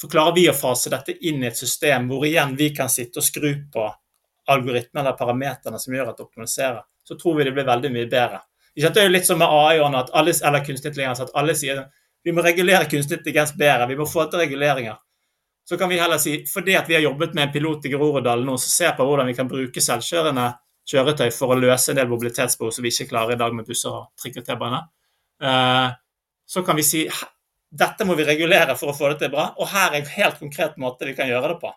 [0.00, 3.26] Forklarer vi å fase dette inn i et system hvor igjen vi kan sitte og
[3.26, 3.88] skru på
[4.52, 8.08] algoritmene eller parameterne som gjør at det optimaliserer, så tror vi det blir veldig mye
[8.10, 8.40] bedre.
[8.74, 11.84] Det er jo litt som med AI at alle, eller kunstig intelligens, at alle sier
[12.24, 14.96] vi må regulere kunstig intelligens bedre, vi må få til reguleringer.
[15.68, 18.46] Så kan vi heller si fordi at vi har jobbet med en pilot i Groruddalen
[18.46, 20.48] nå som ser på hvordan vi kan bruke selvkjørende
[20.90, 23.94] kjøretøy for å løse en del mobilitetsbehov som vi ikke klarer i dag med busser
[23.94, 24.80] og trikk og T-bane.
[25.42, 25.92] Eh,
[26.46, 27.04] så kan vi si
[27.72, 30.40] dette må vi regulere for å få det til bra, og her er en helt
[30.40, 31.70] konkret måte vi kan gjøre det på.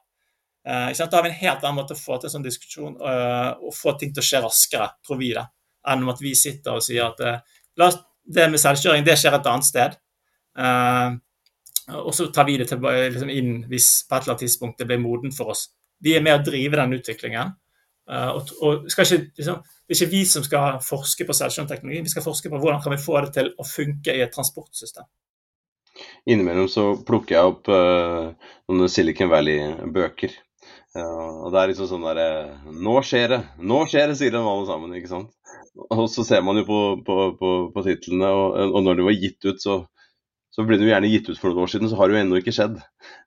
[0.67, 3.51] Eh, da har vi en helt annen måte å få til en sånn diskusjon eh,
[3.62, 5.45] og få ting til å skje raskere, tror vi, det,
[5.88, 7.21] enn om at vi sitter og sier at
[8.25, 9.99] det med selvkjøring det skjer et annet sted.
[11.93, 14.88] og så tar vi det til, liksom inn hvis på et eller annet tidspunkt det
[14.89, 15.67] blir modent for oss.
[16.01, 17.53] Vi er med å drive den utviklingen.
[18.08, 19.05] og, og ikke
[19.38, 22.58] liksom, det er ikke vi som skal forske på selvkjørende teknologi, vi skal forske på
[22.63, 25.05] hvordan kan vi få det til å funke i et transportsystem.
[26.26, 28.34] Innimellom så plukker jeg opp uh,
[28.72, 30.34] noen Silicon Valley-bøker.
[30.96, 33.42] Uh, og det er liksom sånn derre uh, Nå skjer det!
[33.62, 34.96] Nå skjer det, sier de alle sammen.
[34.98, 35.34] ikke sant?
[35.92, 39.20] Og så ser man jo på, på, på, på titlene, og, og, når de var
[39.20, 39.78] gitt ut, så,
[40.56, 42.22] så ble det jo gjerne gitt ut for noen år siden, så har det jo
[42.24, 42.80] ennå ikke skjedd.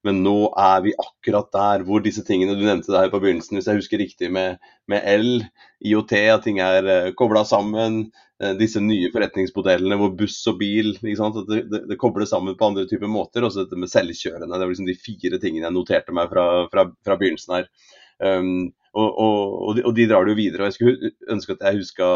[0.08, 3.68] Men nå er vi akkurat der hvor disse tingene Du nevnte der på begynnelsen, hvis
[3.68, 4.58] jeg husker riktig, med,
[4.90, 5.44] med L,
[5.86, 8.08] IOT, at ting er uh, kobla sammen.
[8.38, 12.86] Uh, disse nye forretningsmodellene hvor buss og bil det, det, det, kobles sammen på andre
[12.90, 13.46] typer måter.
[13.46, 14.52] Også dette med selvkjørende.
[14.52, 17.72] Det var liksom de fire tingene jeg noterte meg fra, fra, fra begynnelsen her.
[18.18, 20.64] Um, og, og, og, de, drar det jo videre.
[20.64, 22.06] og Jeg skulle ønske at jeg huska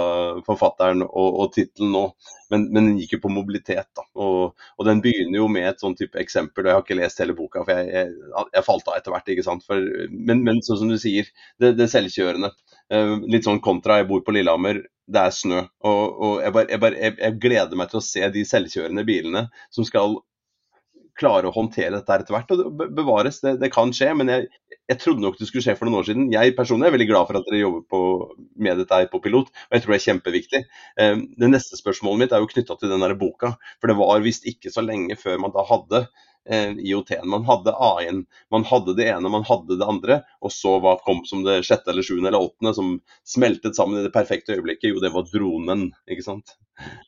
[0.47, 2.05] forfatteren og, og tittelen nå,
[2.53, 3.91] men, men, den gikk jo på mobilitet.
[3.97, 6.65] da, og, og, Den begynner jo med et sånn type eksempel.
[6.65, 9.31] og Jeg har ikke lest hele boka, for jeg, jeg, jeg falt av etter hvert.
[9.35, 11.29] ikke sant, for, men, men sånn som du sier,
[11.63, 12.53] det, det selvkjørende.
[12.93, 15.63] Uh, litt sånn kontra, jeg bor på Lillehammer, det er snø.
[15.89, 19.87] Og, jeg, bare, jeg, bare, jeg gleder meg til å se de selvkjørende bilene som
[19.89, 20.21] skal
[21.19, 22.53] klare å håndtere dette etter hvert.
[22.55, 24.49] og det Bevares, det, det kan skje, men jeg,
[24.91, 26.31] jeg, trodde nok det skulle skje for noen år siden.
[26.33, 28.03] Jeg personlig er veldig glad for at dere jobber på,
[28.65, 30.63] med dette her på pilot, og jeg tror det er kjempeviktig.
[30.97, 33.55] Um, det neste spørsmålet mitt er jo knytta til den der boka.
[33.81, 36.07] For det var visst ikke så lenge før man da hadde
[36.49, 37.29] eh, IOT-en.
[37.29, 40.21] Man hadde AI-en, man hadde det ene, man hadde det andre.
[40.43, 42.97] Og så hva kom som det sjette eller sjuende eller åttende som
[43.29, 44.91] smeltet sammen i det perfekte øyeblikket?
[44.93, 45.91] Jo, det var dronen.
[46.11, 46.57] ikke sant?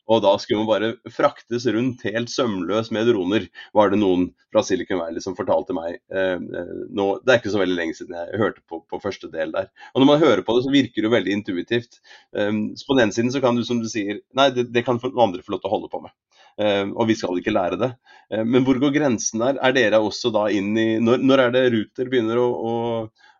[0.07, 4.61] Og da skulle man bare fraktes rundt helt sømløs med droner, var det noen fra
[4.63, 5.97] Silicon Valley som fortalte meg.
[6.13, 9.29] Eh, eh nå, det er ikke så veldig lenge siden jeg hørte på, på, første
[9.33, 9.71] del der.
[9.93, 11.99] Og når man hører på det, så virker det veldig intuitivt.
[12.31, 15.27] Um, på den siden så kan du, som du sier, nei, det, det kan noen
[15.27, 16.13] andre få lov til å holde på med.
[16.55, 17.91] Uh, og vi skal ikke lære det.
[18.31, 19.59] Uh, men hvor går grensen der?
[19.59, 22.75] Er dere også da inn i Når, når er det Ruter begynner å, å,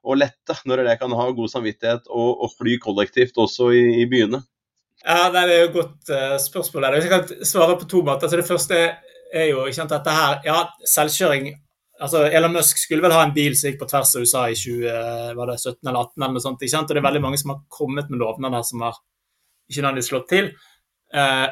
[0.04, 0.58] å, lette?
[0.68, 4.08] Når er det jeg kan ha god samvittighet og, og fly kollektivt også i, i
[4.12, 4.42] byene?
[5.06, 6.90] Ja, Det er jo et godt uh, spørsmål.
[7.00, 8.28] Jeg kan svare på to måter.
[8.28, 8.82] Så Det første
[9.36, 11.54] er jo ikke dette her, ja, Selvkjøring
[12.02, 14.58] altså Elon Musk skulle vel ha en bil som gikk på tvers av USA i
[14.60, 16.64] 20, var det 17 eller 18 eller noe sånt.
[16.66, 16.82] ikke?
[16.82, 19.00] Og det er veldig mange som har kommet med lovnader som har
[19.72, 20.52] ikke nødvendigvis slått til.
[21.14, 21.48] eh,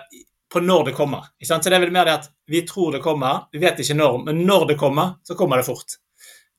[0.54, 1.28] på når det kommer.
[1.40, 1.66] Ikke sant?
[1.66, 4.24] Så det er vel mer det at vi tror det kommer, vi vet ikke når,
[4.28, 5.98] men når det kommer, så kommer det fort.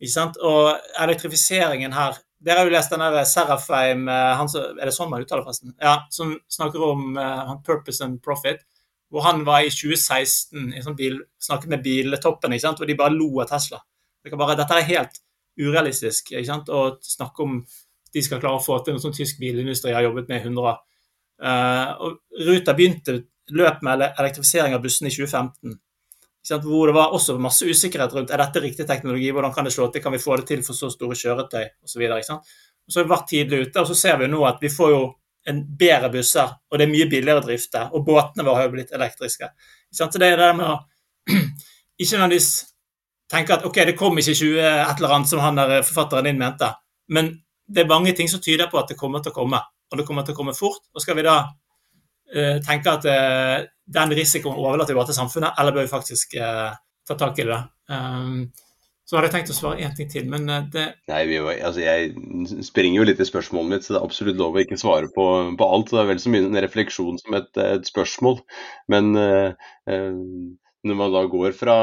[0.03, 0.39] Ikke sant?
[0.43, 0.75] Og
[1.05, 5.23] elektrifiseringen her Dere har jo lest den der Serafheim eh, han Er det sånn man
[5.25, 5.73] uttaler forresten?
[5.81, 8.61] Ja, Som snakker om uh, purpose and profit.
[9.09, 13.31] Hvor han var i 2016 i sånn bil, snakket med biltoppene, og de bare lo
[13.41, 13.79] av Tesla.
[14.25, 15.21] Det bare, dette er helt
[15.61, 16.69] urealistisk ikke sant?
[16.69, 17.61] å snakke om
[18.15, 20.69] de skal klare å få til noe sånn tysk bilindustri har jobbet med i 100
[20.69, 20.83] år.
[21.45, 23.19] Uh, og Ruta begynte
[23.53, 25.75] løp med elektrifisering av bussene i 2015.
[26.65, 29.89] Hvor det var også masse usikkerhet rundt er dette riktig teknologi, hvordan kan det slå
[29.93, 32.05] til, kan vi få det til for så store kjøretøy osv.
[32.27, 32.39] Så,
[32.89, 35.05] så har vi vært tidlig ute, og så ser vi nå at vi får jo
[35.49, 38.75] en bedre busser, og det er mye billigere å drifte, og båtene våre har jo
[38.77, 39.51] blitt elektriske.
[39.93, 40.77] Så det er det med å
[42.01, 42.51] ikke nødvendigvis
[43.33, 46.41] tenke at ok, det kom ikke 20 et eller annet som han der forfatteren din
[46.41, 46.71] mente,
[47.13, 47.33] men
[47.65, 50.07] det er mange ting som tyder på at det kommer til å komme, og det
[50.09, 50.83] kommer til å komme fort.
[50.93, 51.39] Og skal vi da
[52.33, 53.63] uh, tenke at uh,
[53.95, 56.75] den risikoen overlater vi bare til samfunnet, eller bør vi faktisk uh,
[57.09, 57.61] ta tak i det?
[57.93, 58.47] Um,
[59.05, 62.63] så hadde jeg tenkt å svare én ting til, men det Nei, vi, altså Jeg
[62.65, 65.27] springer jo litt i spørsmålet mitt, så det er absolutt lov å ikke svare på,
[65.61, 65.93] på alt.
[65.93, 68.41] Det er vel så mye en refleksjon som et, et spørsmål.
[68.89, 71.77] Men når man da går fra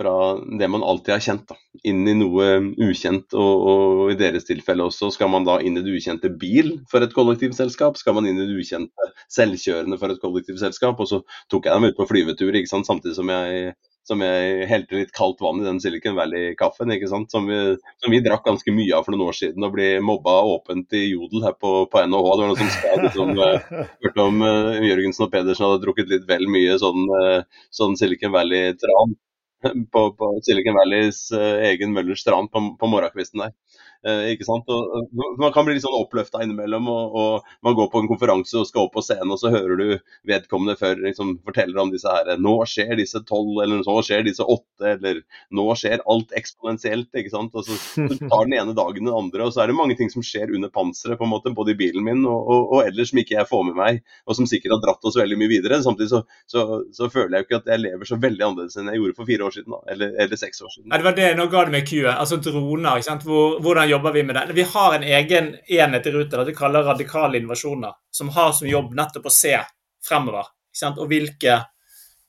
[0.00, 0.14] fra
[0.58, 2.46] det man alltid har kjent, da, inn i noe
[2.80, 3.34] ukjent.
[3.36, 7.04] Og, og, i deres tilfelle også, skal man da inn i det ukjente bil for
[7.04, 8.00] et kollektivselskap?
[8.00, 11.04] Skal man inn i det ukjente selvkjørende for et kollektivselskap?
[11.04, 11.20] Og så
[11.52, 12.88] tok jeg dem ut på flyvetur, ikke sant?
[12.88, 13.74] samtidig som jeg,
[14.08, 17.28] som jeg helte litt kaldt vann i den Silicon Valley-kaffen, ikke sant?
[17.34, 17.60] Som vi,
[18.00, 21.10] som vi, drakk ganske mye av for noen år siden og ble mobba åpent i
[21.10, 22.30] Jodel her på, på NHH.
[22.32, 26.12] Det var noe som skrev liksom, uh, hørte om uh, Jørgensen og Pedersen hadde drukket
[26.12, 29.20] litt vel mye sånn, uh, sånn Silicon Valley-tran
[29.92, 33.54] på, på, Silicon Valleys uh, egen Møllers strand på, på morgenkvisten der.
[34.00, 34.68] Uh, ikke sant?
[34.72, 38.56] Og, man kan bli litt sånn oppløfta innimellom, og, og, man går på en konferanse
[38.56, 39.86] og skal opp på scenen, og så hører du
[40.28, 44.44] vedkommende før liksom, forteller om disse her Nå skjer disse tolv, eller nå skjer disse
[44.44, 45.20] åtte, eller
[45.56, 47.10] nå skjer alt eksponentielt.
[47.12, 47.56] ikke sant?
[47.56, 47.76] Og så,
[48.30, 50.72] tar den ene dagen den andre, og så er det mange ting som skjer under
[50.72, 53.48] panseret, på en måte, både i bilen min og, og, og, ellers som ikke jeg
[53.50, 55.82] får med meg, og som sikkert har dratt oss veldig mye videre.
[55.84, 56.64] Samtidig så, så,
[56.96, 59.28] så føler jeg jo ikke at jeg lever så veldig annerledes enn jeg gjorde for
[59.28, 60.88] fire år siden, da, eller, eller seks år siden.
[60.88, 62.14] Ja, det var det, Nå ga du meg Q-et.
[62.14, 62.96] Altså droner.
[62.96, 63.26] ikke sant?
[63.28, 64.56] Hvor, hvordan jobber vi med det?
[64.56, 68.94] Vi har en egen enhet i Ruter vi kaller radikale innovasjoner, som har som jobb
[68.94, 69.56] nettopp å se
[70.06, 70.48] fremover.
[70.90, 71.58] Og hvilke,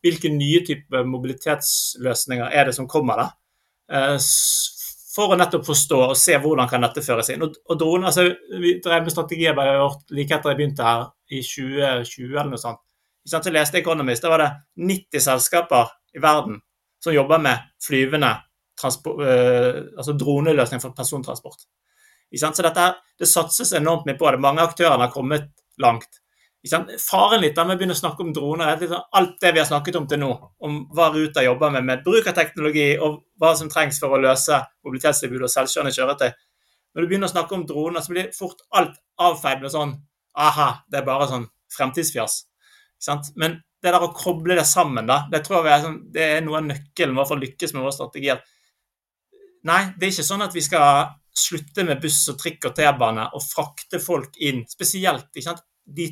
[0.04, 3.28] hvilke, nye typer mobilitetsløsninger er det som kommer da?
[3.92, 4.18] Eh,
[5.12, 7.44] for å nettopp forstå og se hvordan kan dette føres inn.
[7.44, 8.30] Og, og altså,
[8.62, 12.82] Vi drev med strategiarbeid like etter jeg begynte her i 2020 eller noe sånt.
[13.28, 14.52] Så leste Economist, da var det
[14.82, 16.58] 90 selskaper i verden
[17.04, 18.32] som jobber med flyvende
[18.88, 21.68] altså droneløsning for persontransport.
[22.32, 22.88] Så dette,
[23.20, 24.40] det satses enormt mye på det.
[24.44, 25.50] Mange aktører har kommet
[25.82, 26.22] langt.
[27.02, 29.68] Faren litt da vi begynner å snakke om droner, er liksom alt det vi har
[29.68, 30.30] snakket om til nå,
[30.62, 34.22] om hva Ruter jobber med med bruk av teknologi og hva som trengs for å
[34.22, 36.30] løse mobilitetstilbudet og selvkjørende kjøretøy.
[36.94, 39.96] Når du begynner å snakke om droner, så blir fort alt avfeid med sånn
[40.38, 42.44] aha, det er bare sånn fremtidsfjas.
[43.36, 46.44] Men det der å koble det sammen, da, det tror jeg er, sånn, det er
[46.46, 48.44] noe av nøkkelen for å lykkes med våre strategier.
[49.68, 53.28] Nei, det er ikke sånn at vi skal slutte med buss og trikk og T-bane
[53.38, 55.30] og frakte folk inn, spesielt
[55.86, 56.08] de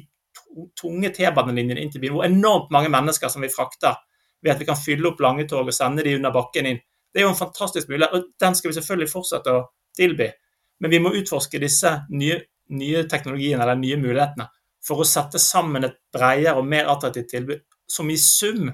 [0.79, 3.97] tunge T-banelinjene inn til byen, hvor enormt mange mennesker som vi frakter
[4.41, 6.79] ved at vi kan fylle opp lange tog og sende de under bakken inn.
[7.11, 9.65] Det er jo en fantastisk mulighet, og den skal vi selvfølgelig fortsette å
[9.97, 10.29] tilby.
[10.79, 12.37] Men vi må utforske disse nye,
[12.77, 14.47] nye teknologiene eller nye mulighetene
[14.85, 18.69] for å sette sammen et bredere og mer attraktivt tilbud som i sum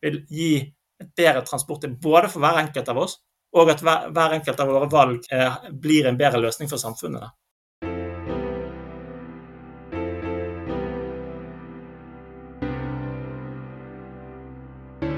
[0.00, 0.54] vil gi
[1.00, 3.18] et bedre transport både for hver enkelt av oss
[3.52, 7.34] og at hver, enkelt av våre valg eh, blir en bedre løsning for samfunnet.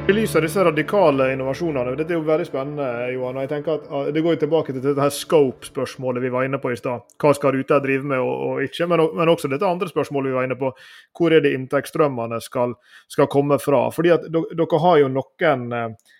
[0.03, 3.37] I lys av disse radikale innovasjonene, dette er jo veldig spennende, Johan.
[3.37, 6.49] og jeg tenker at ah, Det går jo tilbake til dette her scope-spørsmålet vi var
[6.49, 7.05] inne på i stad.
[7.23, 8.89] Hva skal ruter drive med og, og ikke?
[8.91, 10.73] Men, men, også dette andre spørsmålet vi var inne på.
[11.17, 12.75] Hvor er det inntektsstrømmene skal,
[13.15, 13.87] skal komme fra?
[13.95, 16.13] Fordi at Dere har jo noen eh, Eh,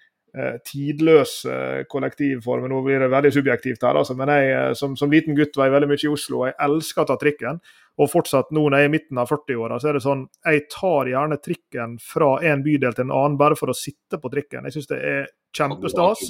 [0.65, 2.71] tidløse kollektivformer.
[2.73, 5.69] Nå blir det veldig subjektivt her, altså, men jeg eh, som, som, liten gutt var
[5.69, 6.43] jeg veldig mye i Oslo.
[6.43, 7.63] og Jeg elsker å ta trikken.
[8.01, 10.63] Og fortsatt nå når jeg er i midten av 40-åra, så er det sånn jeg
[10.73, 14.65] tar gjerne trikken fra en bydel til en annen bare for å sitte på trikken.
[14.65, 16.23] Jeg syns det er kjempestas.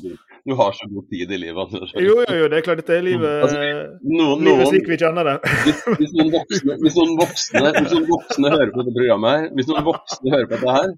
[0.43, 1.77] Du har så god tid i livet.
[1.95, 3.63] Jo, jo, jo, det er klart dette er livet, altså,
[4.03, 5.37] noen, livet slik vi kjenner det.
[5.69, 9.49] Hvis, hvis, noen voksne, hvis, noen voksne, hvis noen voksne hører på dette programmet her,
[9.55, 10.93] hvis noen voksne hører på dette her,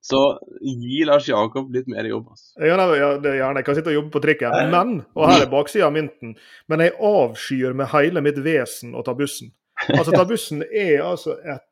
[0.00, 0.18] Så
[0.64, 2.30] gi Lars Jakob litt mer jobb.
[2.32, 2.54] Altså.
[2.64, 2.76] Ja,
[3.20, 3.60] det er gjerne.
[3.60, 6.36] Jeg kan sitte og jobbe på trikken, men og her er baksida av mynten,
[6.72, 9.52] men jeg avskyr med hele mitt vesen å ta bussen.
[9.88, 11.64] Altså, ta bussen er altså et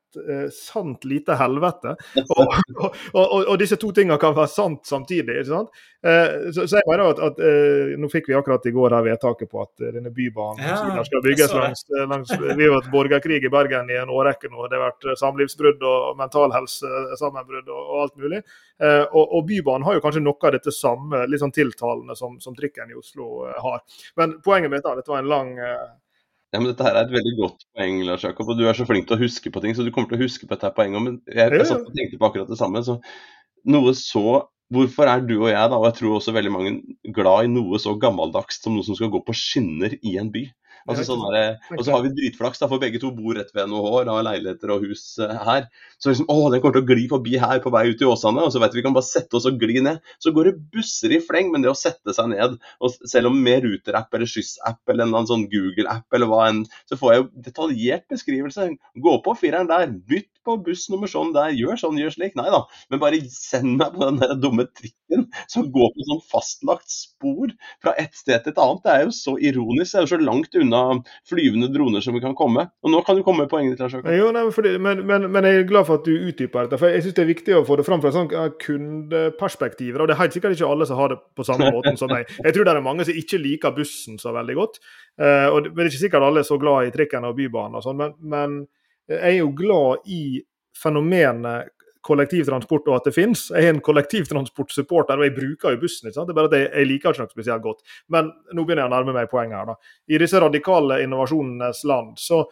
[0.54, 1.94] sant lite helvete.
[2.22, 5.40] Og, og, og, og, disse to tingene kan være sant samtidig.
[5.40, 5.82] ikke sant?
[6.06, 9.02] Uh, så, så, jeg mener at, at uh, Nå fikk vi akkurat i går her
[9.02, 13.50] vedtaket på at denne bybanen ja, skal bygges langs, langs, Vi har hatt borgerkrig i
[13.50, 14.68] Bergen i en årrekke nå.
[14.68, 18.42] Det har vært samlivsbrudd og mentalhelsesammenbrudd og, og alt mulig.
[19.11, 22.92] og, Bybanen har jo kanskje noe av dette samme litt sånn tiltalende som, som trikken
[22.92, 23.82] i Oslo har.
[24.20, 25.56] Men poenget mitt er at dette var en lang
[26.53, 28.49] ja, men Dette her er et veldig godt poeng, Lars Jakob.
[28.49, 30.24] Og du er så flink til å huske på ting, så du kommer til å
[30.24, 31.05] huske på dette poenget.
[31.05, 32.84] Men jeg, jeg satt og tenkte på akkurat det samme.
[32.86, 33.01] så
[33.68, 36.70] Noe så Hvorfor er du og jeg, da, og jeg tror også veldig mange,
[37.16, 40.42] glad i noe så gammeldags som noe som skal gå på skinner i en by?
[40.89, 43.68] Altså, sånn der, og så har vi dritflaks, da, for begge to bor rett ved
[43.68, 45.66] NHH, har leiligheter og hus uh, her.
[46.01, 48.45] Så liksom, å, den kommer til å gli forbi her på vei ut i Åsane,
[48.47, 50.01] og så vet vi vi kan bare sette oss og gli ned.
[50.22, 53.39] Så går det busser i fleng, men det å sette seg ned, og selv om
[53.43, 57.28] med Ruter-app eller Skyss-app eller en sånn Google-app eller hva enn, så får jeg jo
[57.49, 58.70] detaljert beskrivelse.
[59.03, 62.36] Gå på fireren der, bytt på buss nummer sånn der, gjør sånn, gjør slik.
[62.39, 62.62] Nei da,
[62.93, 67.53] men bare send meg på den der dumme trikken som går på sånn fastlagt spor
[67.82, 68.82] fra et sted til et annet.
[68.84, 69.93] Det er jo så ironisk.
[69.93, 70.82] Det er jo så langt unna
[71.28, 72.68] flyvende droner som vi kan komme.
[72.84, 73.97] Og nå kan du komme med poenget ditt, Lars
[74.78, 76.80] men, men, men, jeg er glad for at du utdyper dette.
[76.80, 78.34] for Jeg syns det er viktig å få det fram fra et sånt
[78.64, 79.97] kundeperspektiv.
[79.99, 82.28] Og det er helt sikkert ikke alle som har det på samme måten som meg.
[82.45, 84.80] Jeg tror det er mange som ikke liker bussen så veldig godt.
[85.18, 87.82] Uh, og det er ikke sikkert alle er så glad i trikken og bybanen og
[87.82, 88.59] sånn, men, men
[89.09, 90.22] jeg er jo glad i
[90.78, 91.74] fenomenet
[92.09, 93.48] kollektivtransport og at det finnes.
[93.52, 96.09] Jeg er en kollektivtransportsupporter, og jeg bruker jo bussen.
[96.09, 96.30] ikke sant?
[96.30, 97.82] Det er bare at jeg, jeg liker ikke noe spesielt godt.
[98.14, 99.72] Men nå begynner jeg å nærme meg poenget her.
[99.72, 99.92] da.
[100.09, 102.44] I disse radikale innovasjonenes land, så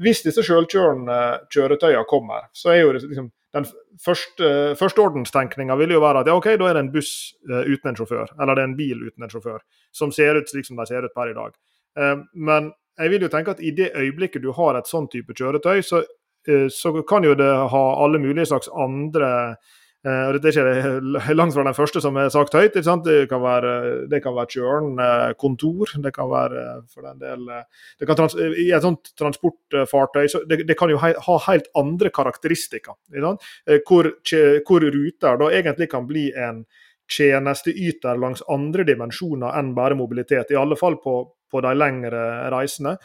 [0.00, 1.20] hvis disse selvkjørende
[1.52, 3.66] kjøretøyene kommer, så er jo liksom den
[4.00, 4.46] første,
[4.80, 7.10] Førsteordenstenkninga vil jo være at ja, ok, da er det en buss
[7.50, 9.58] uh, uten en sjåfør, eller det er en bil uten en sjåfør,
[9.92, 11.58] som ser ut slik som de ser ut per i dag.
[12.00, 12.70] Uh, men
[13.02, 16.02] jeg vil jo tenke at i det øyeblikket du har et sånn type kjøretøy, så
[16.48, 19.28] Eh, så kan jo det ha alle mulige slags andre
[20.02, 22.74] eh, og Dette er ikke langt fra den første som er sagt høyt.
[22.74, 23.74] Det kan være,
[24.10, 25.92] det kan være kjørende kontor.
[26.02, 30.90] Det kan være for den del trans, I et sånt transportfartøy så det, det kan
[30.90, 32.98] jo ha, ha helt andre karakteristikker.
[33.14, 34.10] Eh, hvor,
[34.66, 36.64] hvor ruter da egentlig kan bli en
[37.10, 40.52] tjenesteyter langs andre dimensjoner enn bare mobilitet.
[40.52, 41.16] I alle fall på,
[41.50, 42.22] på de lengre
[42.54, 42.96] reisene.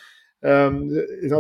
[0.41, 0.83] Um,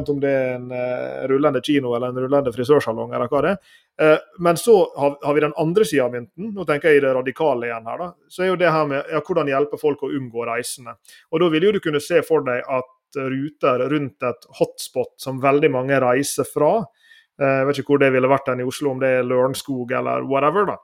[0.07, 3.73] om det er en uh, rullende kino eller en rullende frisørsalong eller hva det er.
[4.01, 7.03] Uh, men så har, har, vi den andre sida av mynten, nå tenker jeg i
[7.05, 8.07] det radikale igjen her, da.
[8.33, 10.95] Så er jo det her med ja, hvordan hjelpe folk å unngå reisende.
[11.29, 15.37] Og da vil jo du kunne se for deg at ruter rundt et hotspot som
[15.45, 18.95] veldig mange reiser fra, uh, jeg vet ikke hvor det ville vært enn i Oslo,
[18.95, 20.79] om det er Lørenskog eller whatever, da.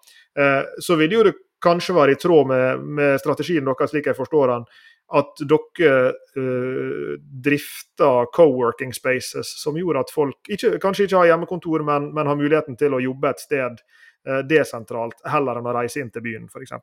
[0.81, 1.33] så vil jo det
[1.63, 4.65] kanskje var i tråd med, med strategien deres, slik jeg forstår den,
[5.13, 11.83] at dere uh, drifter co-working spaces som gjorde at folk ikke, kanskje ikke har hjemmekontor,
[11.85, 16.01] men, men, har muligheten til å jobbe et sted uh, desentralt, heller enn å reise
[16.01, 16.73] inn til byen, f.eks.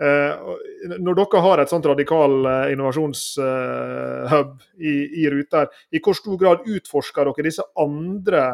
[0.00, 0.56] Uh,
[0.96, 4.50] når dere har et sånt radikal uh, innovasjonshub
[4.80, 8.44] i, i, Ruter, i hvor stor grad utforsker dere disse andre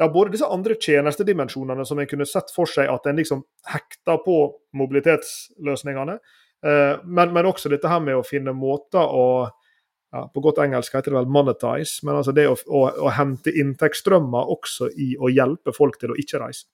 [0.00, 4.16] ja, både disse andre tjenestedimensjonene som en kunne sett for seg at en liksom hekta
[4.24, 4.38] på
[4.78, 6.16] mobilitetsløsningene,
[6.66, 9.26] Eh, men, men, også dette her med å finne måter å
[10.12, 13.48] ja, På godt engelsk heter det vel 'monetize', men altså det å, å, å hente
[13.56, 16.66] inntektsstrømmer også i å hjelpe folk til å ikke reise.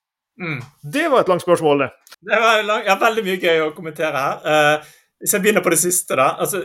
[0.43, 0.59] Mm.
[0.83, 2.17] Det var et langt spørsmål, det.
[2.27, 4.43] Det var lang, ja, veldig mye gøy å kommentere her.
[4.43, 4.91] Uh,
[5.23, 6.33] hvis jeg begynner på det siste, da.
[6.43, 6.65] Altså,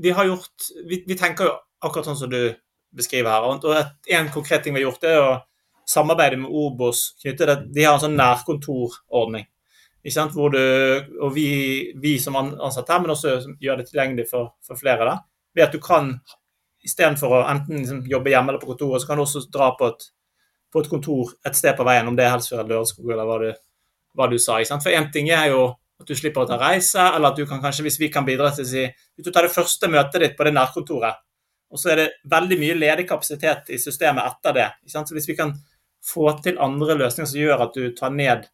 [0.00, 1.52] vi har gjort vi, vi, tenker jo
[1.84, 2.40] akkurat sånn som du
[2.96, 3.50] beskriver her.
[3.52, 5.30] Og en konkret ting vi har gjort, er å
[5.88, 7.12] samarbeide med Obos.
[7.22, 9.46] knytte De har en sånn nærkontorordning.
[10.06, 10.60] Hvor du,
[11.22, 11.48] og vi,
[11.98, 15.08] vi som ansatte her, men også gjør det tilgjengelig for, for flere.
[15.08, 15.16] da,
[15.56, 16.18] ved at du kan
[16.86, 19.88] Istedenfor å enten liksom jobbe hjemme eller på kontoret, så kan du også dra på
[19.90, 20.04] et,
[20.70, 23.48] på et kontor et sted på veien, om det er Helsfjord Lørenskog eller hva du,
[24.14, 24.60] hva du sa.
[24.70, 25.64] For én ting er jo
[25.98, 28.52] at du slipper å ta reise, eller at du kan kanskje, hvis vi kan bidra
[28.54, 31.18] til å si Hvis du tar det første møtet ditt på det nærkontoret,
[31.72, 34.68] og så er det veldig mye ledig kapasitet i systemet etter det.
[34.86, 35.50] Så hvis vi kan
[36.06, 38.46] få til andre løsninger som gjør at du tar ned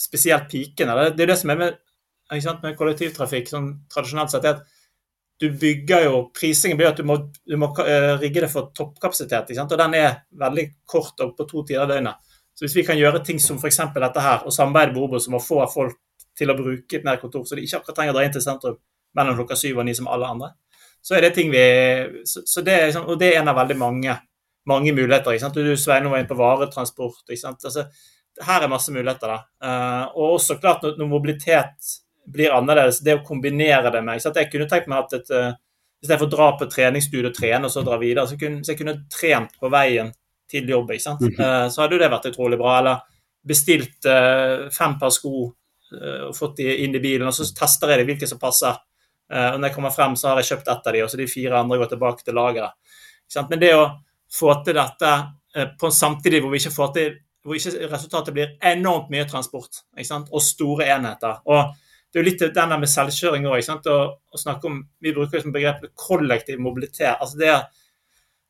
[0.00, 0.94] spesielt pikene.
[0.98, 1.82] Det, det er det som er med,
[2.32, 4.48] med kollektivtrafikk sånn tradisjonelt sett.
[4.48, 4.64] er at
[5.40, 9.50] du bygger jo, Prisingen blir at du må, du må uh, rigge det for toppkapasitet.
[9.60, 12.34] og Den er veldig kort og på to tider av døgnet.
[12.54, 13.80] Så Hvis vi kan gjøre ting som f.eks.
[13.94, 15.98] dette her, og samarbeide med Obos om å få folk
[16.38, 18.78] til å bruke et nærkontor, så de ikke akkurat trenger å dra inn til sentrum
[19.14, 20.52] mellom klokka syv og ni som alle andre,
[21.04, 21.64] så er det ting vi
[22.26, 24.14] så, så det liksom, Og det er en av veldig mange,
[24.66, 25.34] mange muligheter.
[25.34, 25.54] ikke sant?
[25.54, 27.24] Du Svein var inne på varetransport.
[27.28, 27.64] ikke sant?
[27.64, 27.86] Altså,
[28.42, 29.28] her er masse muligheter.
[29.28, 29.38] da.
[29.64, 31.92] Uh, og også klart når, mobilitet
[32.26, 35.50] blir annerledes, det å kombinere det med så Jeg kunne tenkt meg at et, uh,
[36.02, 38.64] i stedet for å dra på treningsstudio og trene og så dra videre, så, kunne,
[38.64, 40.12] så jeg kunne trent på veien
[40.50, 40.90] til jobb.
[40.90, 41.26] ikke sant?
[41.38, 42.78] Uh, så hadde jo det vært utrolig bra.
[42.80, 43.04] Eller
[43.44, 44.06] bestilt
[44.72, 45.50] fem par sko
[45.94, 48.72] og fått de inn i bilen, og så tester jeg de hvilke som passer.
[49.28, 51.26] og når jeg kommer frem, så har jeg kjøpt ett av de, og så de
[51.28, 52.72] fire andre går tilbake til lageret.
[53.50, 53.82] Men det å
[54.34, 55.12] få til dette
[55.78, 57.12] på samtidig hvor vi ikke får til
[57.44, 61.42] hvor ikke resultatet blir enormt mye transport og store enheter.
[61.44, 61.74] Og
[62.14, 63.58] Det er jo litt den der med selvkjøring òg.
[63.58, 67.16] Å snakke om, Vi bruker liksom begrepet kollektiv mobilitet.
[67.20, 67.66] altså det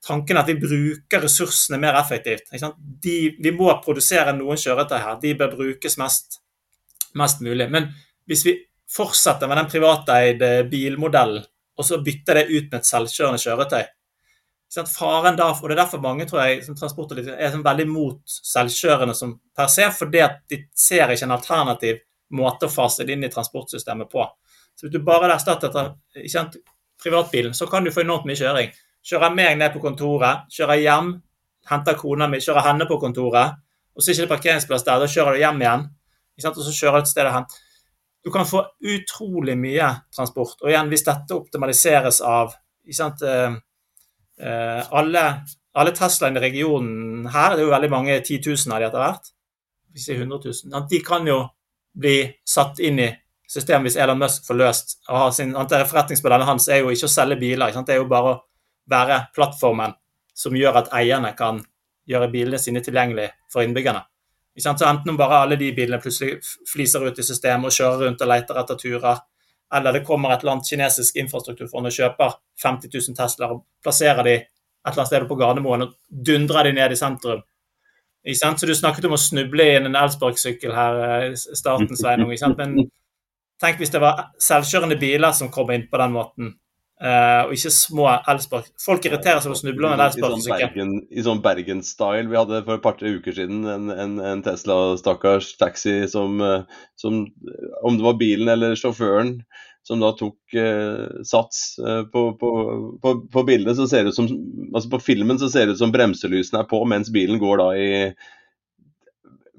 [0.07, 2.53] Tanken at vi bruker ressursene mer effektivt.
[3.01, 5.17] De, vi må produsere noen kjøretøy her.
[5.21, 6.43] De bør brukes mest,
[7.15, 7.71] mest mulig.
[7.71, 7.89] Men
[8.29, 8.53] hvis vi
[8.85, 11.43] fortsetter med den privateide bilmodellen,
[11.79, 13.87] og så bytter det ut med et selvkjørende kjøretøy,
[14.73, 18.21] Faren da, og Det er derfor mange tror jeg, som transport er sånn veldig mot
[18.27, 22.01] selvkjørende som per se, fordi at de ser ikke en alternativ
[22.35, 24.25] måte å fase det inn i transportsystemet på.
[24.75, 25.95] Så Hvis du bare erstatter
[27.03, 28.73] privatbilen, så kan du få enormt mye kjøring.
[29.05, 31.13] Kjører meg ned på kontoret, kjører hjem,
[31.71, 33.61] henter kona mi, kjører henne på kontoret.
[33.95, 35.87] og Så er det ikke parkeringsplass der, da kjører du hjem igjen.
[36.45, 37.45] og så kjører du et sted hen.
[38.25, 40.57] Du kan få utrolig mye transport.
[40.63, 43.55] Og igjen, hvis dette optimaliseres av ikke sant, Eh,
[44.39, 45.25] alle,
[45.79, 49.05] alle Teslaene i regionen her, det er jo veldig mange 10 000 av de etter
[49.05, 49.29] hvert,
[49.95, 50.41] hvis er 100
[50.73, 51.39] 000, de kan jo
[51.95, 53.11] bli satt inn i
[53.47, 57.13] systemet hvis Elon Musk får løst og har sin, Forretningsmodellen hans er jo ikke å
[57.13, 58.41] selge biler, det er jo bare å
[58.91, 59.95] være plattformen
[60.35, 61.63] som gjør at eierne kan
[62.11, 64.03] gjøre bilene sine tilgjengelig for innbyggerne.
[64.59, 66.39] Så Enten om bare alle de bilene plutselig
[66.71, 69.23] fliser ut i systemet og kjører rundt og leter etter turer,
[69.75, 74.27] eller det kommer et eller annet kinesisk infrastrukturfond og kjøper 50 000 Teslaer og plasserer
[74.27, 74.47] de et
[74.91, 77.43] eller annet sted på Gardermoen og dundrer de ned i sentrum.
[78.25, 82.33] Så du snakket om å snuble inn en Elsborg-sykkel her eh, i starten, Sveinung.
[82.57, 82.87] Men
[83.61, 86.55] tenk hvis det var selvkjørende biler som kom inn på den måten.
[87.03, 88.69] Uh, og ikke små elspark.
[88.79, 90.93] Folk irriterer seg over å snuble med en elsparkesykkel.
[91.11, 92.23] I sånn Bergen-style.
[92.23, 96.85] Bergen vi hadde for et par-tre uker siden en, en, en Tesla-stakkars taxi som, eh,
[97.01, 97.25] som,
[97.83, 99.41] Om det var bilen eller sjåføren
[99.85, 102.53] som da tok uh, sats uh, på, på,
[103.03, 104.31] på, på, bildet, så ser det ut som
[104.71, 107.67] Altså på filmen så ser det ut som bremselysene er på, mens bilen går da
[107.77, 107.91] i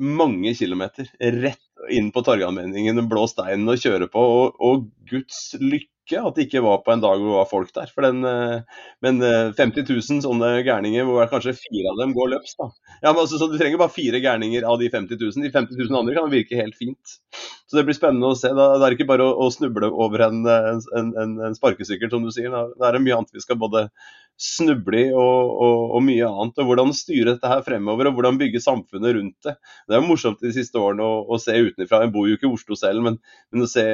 [0.01, 1.61] mange kilometer rett
[1.93, 4.23] inn på Torgallmenningen, blå steinen og kjøre på.
[4.39, 7.49] Og, og guds lykke uke at det ikke var på en dag hvor det var
[7.49, 7.91] folk der.
[8.05, 9.19] Den, eh, men
[9.57, 12.55] 50 eh, 000 sånne gærninger, hvor kanskje fire av dem går løps.
[12.59, 12.69] da.
[13.01, 15.43] Ja, men altså, så Du trenger bare fire gærninger av de 50 000.
[15.43, 17.17] De 50 000 andre kan virke helt fint.
[17.65, 18.53] Så det blir spennende å se.
[18.53, 20.83] Da, det er ikke bare å, å snuble over en, en,
[21.17, 22.53] en, en sparkesykkel, som du sier.
[22.53, 23.87] Da, det er mye annet vi skal både
[24.35, 26.59] snuble og, og, og, mye annet.
[26.59, 29.55] og Hvordan styre dette her fremover, og hvordan bygge samfunnet rundt det.
[29.87, 32.03] Det er jo morsomt de siste årene å, å se utenfra.
[32.03, 33.19] Jeg bor jo ikke i Oslo selv, men,
[33.53, 33.85] men å se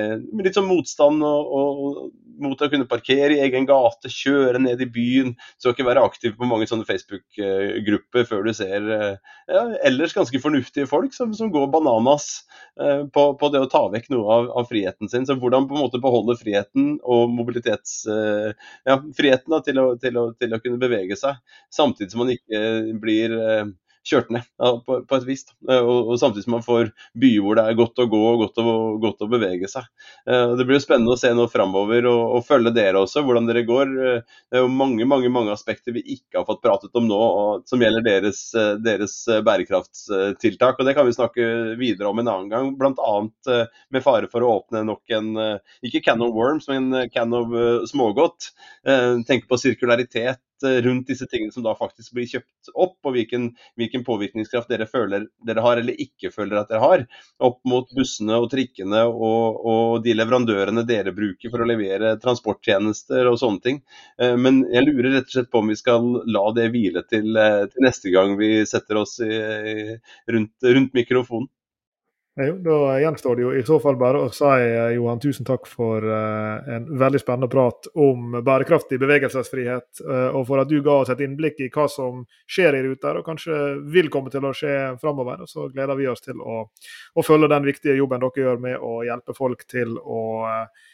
[0.41, 2.11] litt sånn motstand og,
[2.41, 5.35] mot å kunne parkere i egen gate, kjøre ned i byen.
[5.61, 10.41] Skal ikke være aktiv på mange sånne Facebook-grupper før du ser eh, ja, ellers ganske
[10.41, 12.27] fornuftige folk som, som går bananas
[12.81, 15.27] eh, på, på, det å ta vekk noe av, av, friheten sin.
[15.27, 18.01] Så hvordan på en måte beholde friheten og mobilitets...
[18.09, 18.51] Eh,
[18.87, 21.39] ja, friheten da, til, å, til, å, til, å, kunne bevege seg,
[21.73, 22.61] samtidig som man ikke
[23.01, 23.35] blir
[24.07, 25.43] kjørt ned ja, på, på, et vis.
[25.67, 26.91] Og, og, Samtidig som man får
[27.21, 29.87] byer hvor det er godt å gå og godt å, godt å bevege seg.
[30.29, 33.49] Eh, det blir jo spennende å se nå framover og, og, følge dere også, hvordan
[33.49, 33.93] dere går.
[33.93, 37.19] Eh, det er jo mange mange, mange aspekter vi ikke har fått pratet om nå,
[37.19, 40.79] og, som gjelder deres, eh, deres bærekraftstiltak.
[40.79, 41.49] og Det kan vi snakke
[41.79, 43.15] videre om en annen gang, bl.a.
[43.91, 45.33] med fare for å åpne nok en
[45.85, 47.53] ikke can of worms, men can of
[47.89, 48.51] smågodt.
[49.27, 53.49] Tenke på sirkularitet Eh, rundt disse tingene som da faktisk blir kjøpt opp, og hvilken,
[53.79, 57.05] hvilken, påvirkningskraft dere føler dere har eller ikke føler at dere har,
[57.43, 63.29] opp mot bussene og trikkene og, og de leverandørene dere bruker for å levere transporttjenester
[63.29, 63.81] og sånne ting.
[64.21, 67.31] Eh, men jeg lurer rett og slett på om vi skal la det hvile til,
[67.37, 69.97] eh, til neste gang vi setter oss i,
[70.31, 71.49] rundt, rundt mikrofonen.
[72.35, 75.65] Jo, da gjenstår det jo i så fall bare å si eh, Johan, tusen takk
[75.67, 81.01] for uh, en veldig spennende prat om bærekraftig bevegelsesfrihet, uh, og for at du ga
[81.01, 83.59] oss et innblikk i hva som skjer i Ruter, og kanskje
[83.91, 85.43] vil komme til å skje framover.
[85.51, 88.95] Så gleder vi oss til å, å, følge den viktige jobben dere gjør med å
[89.09, 90.89] hjelpe folk til å uh,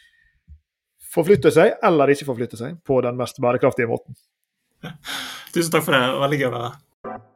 [1.13, 4.17] forflytte seg, eller ikke forflytte seg, på den mest bærekraftige måten.
[5.53, 6.05] Tusen takk for det.
[6.25, 7.35] Veldig gøy å være her.